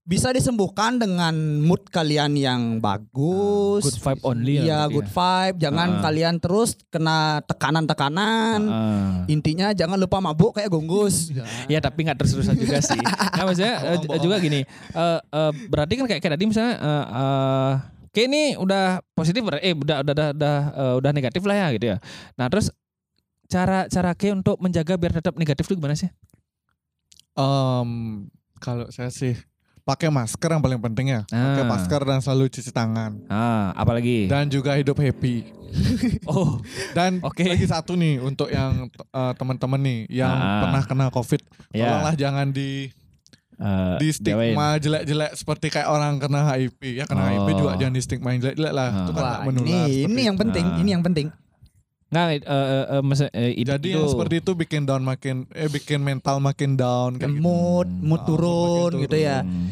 Bisa 0.03 0.33
disembuhkan 0.33 0.97
dengan 0.97 1.31
mood 1.61 1.87
kalian 1.87 2.35
yang 2.35 2.63
bagus. 2.79 3.85
Good 3.85 4.01
vibe 4.01 4.23
only 4.23 4.55
ya 4.57 4.63
Iya, 4.63 4.81
good 4.89 5.07
ya. 5.07 5.13
vibe. 5.13 5.57
Jangan 5.61 5.89
Ah. 5.89 6.01
kalian 6.03 6.35
terus 6.37 6.71
kena 6.89 7.19
tekanan-tekanan. 7.45 8.61
Ah. 8.65 9.23
Intinya 9.27 9.71
jangan 9.71 9.95
lupa 9.97 10.19
mabuk 10.19 10.57
kayak 10.57 10.69
gonggus. 10.69 11.31
Ya 11.67 11.79
tapi 11.79 12.03
nggak 12.03 12.17
terus-terusan 12.17 12.57
juga 12.57 12.81
sih. 12.81 12.99
Nah 12.99 13.45
maksudnya 13.45 13.75
eh, 13.77 13.87
Bohong, 13.95 14.07
bohong. 14.09 14.23
juga 14.23 14.37
gini. 14.39 14.61
eh, 14.67 15.19
eh, 15.21 15.53
berarti 15.69 15.93
kan 15.95 16.05
kayak, 16.07 16.21
kayak 16.21 16.35
tadi 16.35 16.45
misalnya 16.45 16.75
eh, 16.75 17.05
eh, 17.07 17.73
kayak 18.11 18.27
ini 18.27 18.43
udah 18.57 18.85
positif 19.13 19.41
ber- 19.41 19.63
eh 19.63 19.73
udah 19.73 20.03
udah 20.03 20.13
udah 20.13 20.29
udah, 20.35 20.57
eh, 20.75 20.95
udah 20.99 21.11
negatif 21.13 21.43
lah 21.45 21.57
ya 21.57 21.67
gitu 21.71 21.87
ya. 21.87 21.97
Nah 22.35 22.49
terus 22.49 22.73
cara 23.47 23.87
cara 23.87 24.11
kayak 24.13 24.43
untuk 24.43 24.59
menjaga 24.59 24.95
biar 24.95 25.13
tetap 25.13 25.37
negatif 25.37 25.65
itu 25.65 25.77
gimana 25.77 25.95
sih? 25.95 26.11
Em, 27.33 27.91
kalau 28.59 28.91
saya 28.91 29.09
sih 29.09 29.39
pakai 29.83 30.09
masker 30.09 30.49
yang 30.49 30.61
paling 30.61 30.81
penting 30.81 31.07
ya. 31.11 31.21
Pakai 31.25 31.63
Ah. 31.63 31.69
masker 31.69 32.01
dan 32.03 32.19
selalu 32.19 32.49
cuci 32.49 32.71
tangan. 32.71 33.17
Ah 33.27 33.73
apalagi. 33.75 34.27
Dan 34.27 34.47
juga 34.47 34.75
hidup 34.75 34.97
happy. 34.97 35.57
oh 36.27 36.59
Dan 36.91 37.23
Oke. 37.23 37.47
lagi 37.47 37.63
satu 37.63 37.95
nih 37.95 38.19
untuk 38.19 38.49
yang 38.49 38.87
eh, 38.91 39.33
teman-teman 39.35 39.79
nih 39.79 39.99
yang 40.13 40.31
Ah. 40.31 40.61
pernah 40.63 40.83
kena 40.83 41.07
COVID, 41.09 41.41
ya. 41.71 41.87
tolonglah 41.87 42.15
jangan 42.15 42.47
di 42.49 42.91
eh, 43.57 43.97
di 43.99 44.09
stigma 44.11 44.77
jelek-jelek 44.77 45.33
seperti 45.35 45.67
kayak 45.69 45.87
orang 45.87 46.17
kena 46.17 46.49
HIV. 46.49 46.81
Ya 46.93 47.05
kena 47.05 47.29
HIV 47.29 47.47
Oh. 47.47 47.57
juga 47.59 47.73
jangan 47.77 47.93
di 47.93 48.03
stigma 48.03 48.33
jelek-jelek 48.33 48.73
lah. 48.73 48.89
Ah. 48.89 49.03
Itu 49.03 49.13
kan 49.13 49.25
menular. 49.45 49.63
ini 49.63 49.77
seperti 49.77 50.07
ini 50.09 50.23
yang 50.25 50.37
penting, 50.37 50.65
Ah. 50.67 50.79
ini 50.79 50.91
yang 50.91 51.05
penting. 51.05 51.27
Nggak, 52.11 52.27
eh, 52.27 52.39
eh, 52.43 52.85
eh, 52.91 53.01
maksudnya, 53.01 53.33
eh, 53.33 53.51
itu, 53.55 53.71
Jadi 53.71 53.87
itu- 53.87 53.95
yang 53.95 54.07
seperti 54.07 54.35
itu 54.39 54.51
bikin 54.53 54.83
down 54.83 55.01
makin 55.01 55.47
eh 55.53 55.67
bikin 55.67 56.01
mental 56.01 56.37
makin 56.39 56.75
down 56.75 57.15
kayak 57.15 57.31
gitu. 57.33 57.41
Mood, 57.41 57.87
mood 57.87 58.21
Ah, 58.21 58.27
turun 58.27 58.91
makin 58.91 59.03
gitu 59.07 59.17
ya. 59.17 59.39
Hmm. 59.41 59.71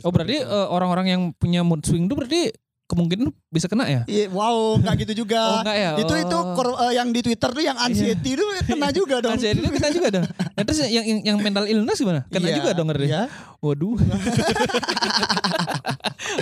Oh 0.00 0.10
berarti 0.10 0.38
eh, 0.38 0.66
orang-orang 0.68 1.06
yang 1.08 1.22
punya 1.32 1.60
mood 1.60 1.82
swing 1.82 2.06
itu 2.06 2.14
berarti 2.14 2.54
kemungkinan 2.84 3.32
bisa 3.48 3.64
kena 3.64 3.84
ya? 3.86 4.02
Iya, 4.04 4.28
wow, 4.28 4.76
enggak 4.76 5.02
gitu 5.02 5.24
juga. 5.24 5.40
Oh, 5.40 5.58
enggak 5.60 5.76
ya? 5.76 5.90
Itu 5.98 6.14
itu 6.14 6.36
Oh. 6.36 6.52
kor- 6.54 6.78
eh, 6.78 6.92
yang 6.94 7.10
di 7.10 7.20
Twitter 7.20 7.50
tuh 7.50 7.64
yang 7.64 7.74
anxiety 7.76 8.30
itu 8.30 8.44
kena 8.62 8.88
juga 8.90 9.18
dong. 9.18 9.34
Jadi 9.34 9.56
itu 9.56 9.70
kena 9.72 9.88
juga 9.90 10.08
dong. 10.12 10.24
Nah, 10.30 10.62
terus 10.62 10.78
yang, 10.84 11.02
yang 11.02 11.18
yang 11.24 11.36
mental 11.38 11.64
illness 11.64 11.98
gimana? 11.98 12.22
Kena 12.28 12.48
Iya, 12.48 12.56
juga 12.56 12.70
dong 12.70 12.86
ngerti? 12.86 13.06
iya. 13.08 13.26
Waduh. 13.58 13.96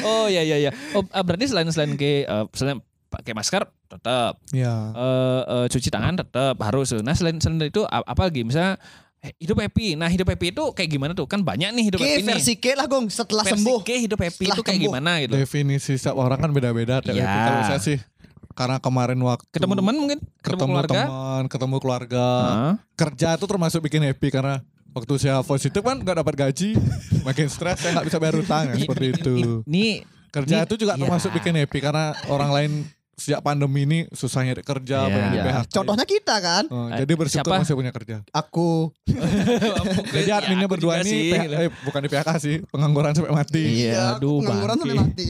oh 0.04 0.26
iya 0.26 0.42
iya 0.42 0.56
iya. 0.58 0.70
Oh 0.92 1.06
ah, 1.08 1.22
berarti 1.22 1.46
selain 1.46 1.68
selain 1.68 1.94
ke 1.94 2.24
eh, 2.24 2.44
selain 2.52 2.82
pakai 3.08 3.32
masker 3.32 3.62
tetap 3.92 4.40
ya. 4.50 4.74
eh, 4.90 5.42
eh, 5.44 5.66
cuci 5.68 5.88
tangan 5.88 6.14
tetap 6.16 6.56
harus. 6.58 6.96
Nah 6.96 7.12
selain 7.12 7.36
selain 7.36 7.62
itu 7.62 7.84
apa 7.84 8.22
lagi? 8.22 8.42
Misalnya 8.42 8.80
eh, 9.18 9.32
hidup 9.38 9.58
happy. 9.58 9.94
Nah 9.94 10.06
hidup 10.06 10.26
happy 10.26 10.50
itu 10.50 10.64
kayak 10.72 10.90
gimana 10.90 11.12
tuh? 11.12 11.24
Kan 11.24 11.40
banyak 11.40 11.68
nih 11.70 11.84
hidup 11.86 11.98
Oke, 11.98 12.08
happy 12.10 12.24
versi 12.26 12.54
K 12.54 12.72
lah 12.72 12.86
Gong 12.86 13.06
setelah 13.06 13.44
Versi 13.44 13.54
sembuh. 13.56 13.78
K 13.80 13.90
hidup 14.00 14.18
happy 14.18 14.34
Setelah 14.42 14.54
itu 14.54 14.62
kayak 14.62 14.74
sembuh. 14.74 14.88
gimana 14.90 15.10
gitu? 15.20 15.32
Definisi 15.34 15.92
setiap 15.94 16.16
orang 16.16 16.38
kan 16.38 16.50
beda-beda. 16.50 17.04
Ya. 17.04 17.22
Kalau 17.22 17.62
saya 17.66 17.78
sih 17.78 17.98
karena 18.52 18.76
kemarin 18.76 19.16
waktu 19.18 19.48
Ketemu 19.50 19.74
teman 19.74 19.94
mungkin? 19.94 20.18
Ketemu, 20.18 20.44
ketemu 20.44 20.68
keluarga? 20.68 21.00
teman, 21.00 21.42
ketemu 21.46 21.76
keluarga, 21.78 22.26
Hah? 22.28 22.74
kerja 22.94 23.28
itu 23.32 23.46
termasuk 23.46 23.80
bikin 23.82 24.02
happy 24.02 24.28
karena 24.28 24.60
waktu 24.92 25.12
saya 25.16 25.40
positif 25.40 25.80
kan 25.80 25.96
nggak 25.96 26.20
dapat 26.20 26.34
gaji, 26.38 26.76
makin 27.26 27.48
stres 27.48 27.80
saya 27.80 27.96
nggak 27.96 28.06
bisa 28.08 28.18
bayar 28.20 28.36
utang 28.36 28.64
ya, 28.68 28.76
seperti 28.76 29.06
itu. 29.10 29.34
Ini 29.64 30.04
Kerja 30.28 30.56
Ini- 30.58 30.64
itu 30.64 30.74
juga 30.78 30.96
iya. 30.96 31.00
termasuk 31.00 31.28
bikin 31.30 31.52
happy 31.54 31.78
karena 31.78 32.12
orang 32.26 32.50
lain 32.50 32.72
sejak 33.12 33.40
pandemi 33.40 33.84
ini 33.84 33.98
susah 34.08 34.40
nyari 34.40 34.60
kerja, 34.60 35.04
Iya. 35.04 35.08
banyak 35.08 35.28
di 35.28 35.38
Ya, 35.38 35.44
PHK. 35.44 35.68
Contohnya 35.70 36.04
kita 36.04 36.36
kan. 36.38 36.64
Oh, 36.66 36.88
jadi 36.88 37.12
bersyukur 37.12 37.44
Siapa? 37.46 37.60
masih 37.60 37.74
punya 37.74 37.92
kerja. 37.92 38.16
Aku 38.28 38.90
Jadi 40.14 40.26
Ya, 40.26 40.38
adminnya 40.38 40.64
aku 40.64 40.74
berdua 40.74 41.00
ini 41.00 41.10
sih. 41.10 41.22
PH 41.30 41.42
eh, 41.52 41.70
bukan 41.84 42.00
di 42.00 42.08
PHK 42.08 42.28
sih, 42.38 42.54
pengangguran 42.66 43.12
sampai 43.12 43.30
mati. 43.30 43.62
Iya, 43.84 43.92
Ya, 43.92 44.02
aduh 44.16 44.40
pengangguran 44.40 44.76
sampai 44.76 44.96
mati. 44.96 45.28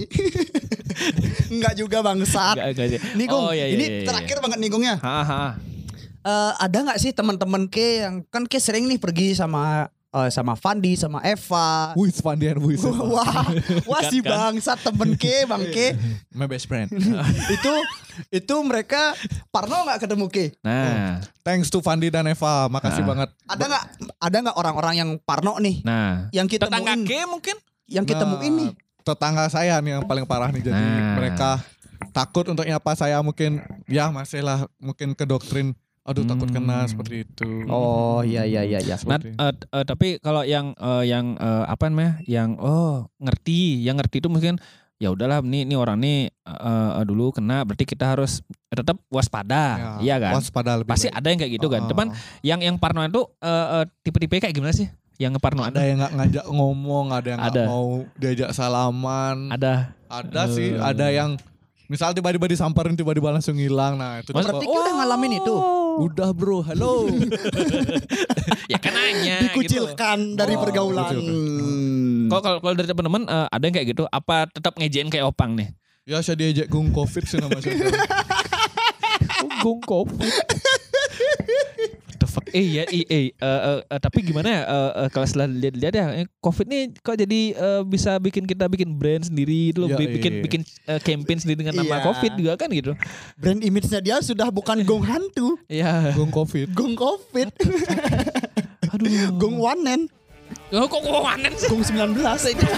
Enggak 1.51 1.75
juga 1.81 1.99
bangsat. 2.01 2.55
Enggak, 2.57 2.69
enggak 2.73 3.31
Oh, 3.33 3.51
iya, 3.51 3.67
iya, 3.67 3.75
ini 3.75 3.85
iya, 3.85 3.93
iya. 3.99 4.07
terakhir 4.07 4.37
banget 4.39 4.59
nih 4.59 4.69
Gong 4.71 4.85
ya. 4.85 4.97
Haha. 4.99 5.45
Eh, 6.23 6.53
ada 6.55 6.79
nggak 6.87 6.99
sih 7.03 7.11
teman-teman 7.11 7.67
K 7.67 7.77
yang 8.07 8.15
kan 8.31 8.47
K 8.47 8.55
sering 8.57 8.87
nih 8.87 9.03
pergi 9.03 9.35
sama 9.35 9.91
eh, 10.13 10.29
sama 10.29 10.53
Fandi, 10.55 10.93
sama 10.95 11.19
Eva. 11.21 11.93
Wih, 11.93 12.13
Fandian, 12.13 12.57
wih. 12.59 12.77
Wah, 13.13 13.49
wah 13.85 14.03
si 14.07 14.21
bangsat 14.21 14.81
temen 14.83 15.17
K, 15.17 15.45
Bang 15.45 15.65
K. 15.67 15.97
My 16.39 16.45
best 16.45 16.67
friend. 16.67 16.93
itu 17.55 17.73
itu 18.29 18.55
mereka 18.61 19.17
Parno 19.49 19.83
nggak 19.83 20.01
ketemu 20.01 20.27
K? 20.29 20.37
Nah, 20.61 21.17
Thanks 21.41 21.67
to 21.67 21.81
Fandi 21.81 22.07
dan 22.07 22.27
Eva, 22.27 22.69
makasih 22.69 23.03
Ah. 23.03 23.09
banget. 23.09 23.29
Ada 23.47 23.65
nggak 23.67 23.85
ada 24.19 24.37
nggak 24.39 24.57
orang-orang 24.57 24.95
yang 24.97 25.11
Parno 25.19 25.57
nih 25.57 25.81
nah. 25.83 26.29
yang 26.31 26.45
kita 26.45 26.69
Tetangga 26.69 26.93
temuin 26.93 27.09
K 27.09 27.13
mungkin? 27.27 27.57
yang 27.89 28.05
kita 28.05 28.23
Nah, 28.23 28.31
temuin 28.31 28.53
nih? 28.55 28.71
Tetangga 29.03 29.45
saya 29.49 29.77
nih 29.79 29.99
yang 29.99 30.05
paling 30.05 30.23
parah 30.23 30.49
nih 30.49 30.63
jadi 30.63 30.77
Nah. 30.77 31.17
mereka 31.17 31.51
takut 32.11 32.45
untuk 32.45 32.63
nyapa 32.63 32.93
saya 32.93 33.19
mungkin 33.19 33.59
ya 33.87 34.09
masih 34.09 34.41
lah 34.41 34.65
mungkin 34.77 35.13
ke 35.13 35.25
doktrin 35.25 35.73
aduh 36.03 36.25
takut 36.25 36.49
kena 36.49 36.83
Hmm. 36.83 36.91
seperti 36.91 37.23
itu. 37.23 37.47
Oh 37.67 38.21
iya 38.21 38.43
iya 38.43 38.63
iya 38.63 38.79
iya. 38.79 38.97
Nah, 39.03 39.19
eh, 39.19 39.53
eh, 39.55 39.85
tapi 39.85 40.19
kalau 40.19 40.43
yang 40.43 40.75
eh, 40.75 41.05
yang 41.07 41.35
eh, 41.35 41.65
apa 41.65 41.87
namanya? 41.87 42.19
Yang 42.25 42.59
oh, 42.59 42.95
ngerti, 43.17 43.81
yang 43.81 43.97
ngerti 43.97 44.19
itu 44.19 44.27
mungkin 44.27 44.59
ya 44.99 45.11
udahlah 45.11 45.43
ini 45.43 45.63
ini 45.63 45.75
orang 45.75 45.99
nih 45.99 46.31
eh, 46.31 47.03
dulu 47.03 47.31
kena 47.31 47.63
berarti 47.63 47.83
kita 47.85 48.15
harus 48.15 48.43
tetap 48.69 48.99
waspada. 49.09 49.99
Ya, 49.99 50.15
iya 50.15 50.17
kan? 50.21 50.33
Waspada 50.37 50.77
lebih 50.77 50.91
Pasti 50.91 51.07
baik. 51.07 51.19
ada 51.19 51.27
yang 51.29 51.39
kayak 51.39 51.53
gitu 51.55 51.67
kan. 51.67 51.81
Oh, 51.83 51.89
Cuman 51.91 52.07
yang 52.43 52.59
yang 52.59 52.77
parno 52.77 53.03
itu 53.03 53.23
eh, 53.39 53.67
eh, 53.79 53.85
tipe-tipe 54.03 54.39
kayak 54.39 54.55
gimana 54.55 54.71
sih? 54.71 54.91
Yang 55.17 55.39
parno 55.39 55.63
ada 55.63 55.87
yang 55.87 56.03
nggak 56.03 56.15
ngajak 56.19 56.45
ngomong, 56.49 57.07
ada 57.11 57.29
yang 57.29 57.39
nggak 57.39 57.67
mau 57.69 58.03
diajak 58.17 58.51
salaman. 58.51 59.51
ada. 59.51 59.95
Ada 60.11 60.43
sih, 60.47 60.75
Eh. 60.75 60.83
ada 60.83 61.09
yang 61.09 61.39
misal 61.87 62.13
tiba-tiba 62.13 62.45
disamperin 62.45 62.93
tiba-tiba 62.93 63.31
langsung 63.31 63.55
hilang. 63.55 63.95
Nah, 63.95 64.19
itu 64.19 64.31
Mas- 64.31 64.45
Berarti 64.45 64.65
Ki 64.65 64.73
udah 64.73 64.93
ngalamin 64.97 65.33
itu. 65.37 65.55
udah 65.93 66.31
bro, 66.31 66.63
halo. 66.63 67.05
ya 68.73 68.79
kan 68.79 68.93
nanya 68.93 69.45
gitu. 69.45 69.61
Dikucilkan 69.61 70.35
dari 70.35 70.55
Oh, 70.55 70.61
pergaulan. 70.61 71.15
Hmm. 71.15 72.27
Kalau 72.27 72.41
kalau 72.41 72.59
kalau 72.61 72.75
dari 72.75 72.89
teman-teman 72.89 73.23
eh, 73.25 73.47
ada 73.47 73.63
yang 73.63 73.75
kayak 73.75 73.89
gitu? 73.91 74.03
Apa 74.07 74.49
tetap 74.49 74.75
ngejein 74.75 75.09
kayak 75.09 75.27
opang 75.27 75.53
nih? 75.53 75.71
ya 76.03 76.19
saya 76.19 76.35
diajak 76.35 76.67
gung 76.67 76.91
covid 76.91 77.23
sih 77.23 77.39
nama 77.39 77.63
saya. 77.63 77.79
Gong 79.63 79.79
covid 79.91 80.35
fuck 82.33 82.49
eh, 82.49 82.65
iya, 82.65 82.83
eh, 82.89 83.05
eh, 83.05 83.05
eh 83.05 83.05
ya 83.05 83.05
eh, 83.05 83.25
eh. 83.29 83.29
Uh, 83.37 83.81
uh, 83.93 84.01
tapi 84.01 84.25
gimana 84.25 84.49
ya 84.49 84.63
uh, 84.65 84.91
uh, 85.05 85.09
kalau 85.13 85.29
setelah 85.29 85.49
lihat-lihat 85.53 85.93
ya 85.93 86.07
covid 86.41 86.67
ini 86.73 86.81
kok 87.05 87.21
jadi 87.21 87.41
uh, 87.61 87.83
bisa 87.85 88.17
bikin 88.17 88.49
kita 88.49 88.65
bikin 88.73 88.97
brand 88.97 89.29
sendiri 89.29 89.77
itu 89.77 89.85
ya, 89.85 89.97
bikin 90.01 90.33
iya. 90.41 90.43
bikin 90.49 90.61
uh, 90.89 91.01
campaign 91.05 91.39
sendiri 91.45 91.61
dengan 91.61 91.85
nama 91.85 92.01
iya. 92.01 92.05
covid 92.09 92.33
juga 92.41 92.53
kan 92.57 92.73
gitu 92.73 92.97
brand 93.37 93.61
image-nya 93.61 94.01
dia 94.01 94.17
sudah 94.25 94.49
bukan 94.49 94.81
gong 94.89 95.05
hantu 95.05 95.61
ya 95.69 96.17
gong 96.17 96.33
covid 96.33 96.73
gong 96.73 96.97
covid 96.97 97.53
aduh 98.93 99.29
gong 99.37 99.61
wanen 99.61 100.09
Oh, 100.73 100.89
kok 100.89 101.05
wanen 101.05 101.53
sih? 101.57 101.69
Gong 101.69 101.85
19 101.85 102.17
aja. 102.29 102.69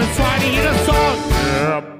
and 0.00 0.16
try 0.16 0.38
to 0.38 0.46
in 0.46 0.66
a 0.66 0.78
song. 0.84 1.99